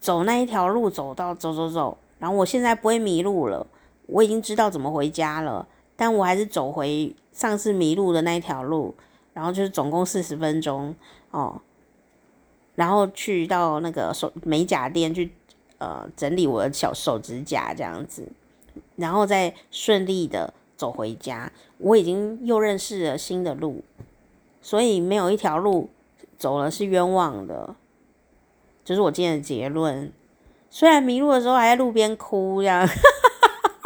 [0.00, 3.66] 走那一条路走到走走走，然后我现在不会迷路了，
[4.06, 8.94] 我已经知道怎么回家了，但我还是走回上次迷路的那一条路，
[9.32, 10.94] 然后就是总共四十分钟
[11.30, 11.60] 哦，
[12.74, 15.32] 然后去到那个手美甲店去
[15.78, 18.28] 呃整理我的小手指甲这样子，
[18.96, 23.82] 然后再顺利的走回家，我已经又认识了新的路，
[24.62, 25.90] 所以没有一条路。
[26.38, 27.74] 走了是冤枉的，
[28.88, 30.10] 这、就是我今天的结论。
[30.70, 32.88] 虽然迷路的时候还在路边哭这样，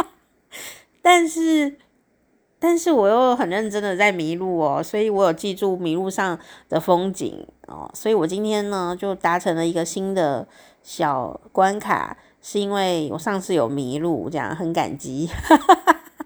[1.02, 1.76] 但是，
[2.60, 6.38] 但是我又很认真的在迷路哦，所以我有记住迷路上
[6.68, 10.46] 的风景哦，所以我今天呢就达成了一个新的
[10.84, 15.28] 小关卡，是因为我上次有迷路，这样很感激。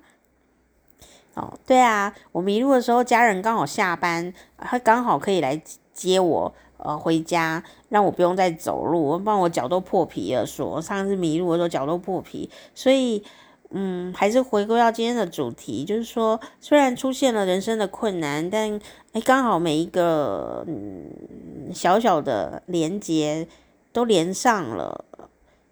[1.33, 5.63] 哦，对啊，我迷路的时候，家人刚好下班，他刚好可以来。
[5.97, 6.55] 接我
[6.87, 10.47] 呃回家，让我不用再走路，不然我脚都破皮了。
[10.47, 13.23] 说上次迷路的时候脚都破皮，所以
[13.71, 18.81] 嗯，还是回归到今天的主题，就是说虽然出现了人生的困难，但
[19.13, 23.49] 哎，刚好每一个嗯小小的连接
[23.93, 25.05] 都连上了。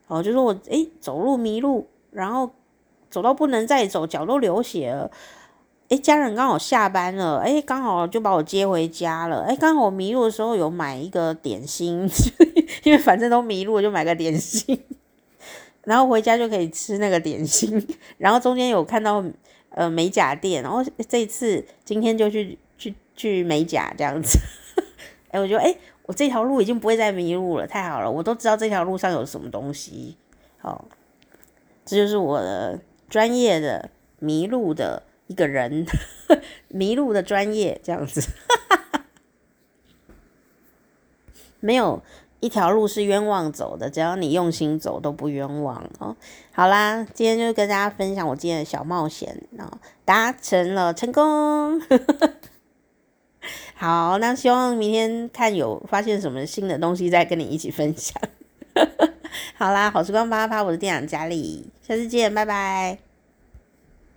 [0.09, 2.51] 哦，就是我哎走路迷路，然后
[3.09, 5.11] 走到不能再走，脚都流血了。
[5.89, 9.45] 诶，家人刚好下班了，诶，刚好就把我接回家了。
[9.45, 12.09] 诶，刚好我迷路的时候有买一个点心，
[12.85, 14.83] 因为反正都迷路，就买个点心，
[15.85, 17.87] 然后回家就可以吃那个点心。
[18.17, 19.23] 然后中间有看到
[19.69, 24.39] 呃美甲店，然后这一次今天就去去去美甲这样子。
[25.33, 25.77] 诶，我觉得诶，
[26.07, 30.17] 我这条路已经不会再迷路了，太好了，我都知道这条路上有什么东西。
[30.57, 30.87] 好，
[31.85, 32.81] 这就是我的
[33.11, 35.03] 专业的迷路的。
[35.27, 35.87] 一个人
[36.69, 38.29] 迷路的专业这样子，
[41.61, 42.03] 没有
[42.41, 46.15] 一条路是冤枉走的，只要你用心走都不冤枉哦。
[46.53, 51.81] 好啦，今天就跟大家分享我今天的小冒险，然后达成了成功。
[53.75, 58.21] 好，那希望明天看有发现什么新的东西再跟你一起分享。
[59.57, 63.04] 好啦，好时光啪啪啪，我是店长佳丽，下次见，拜拜。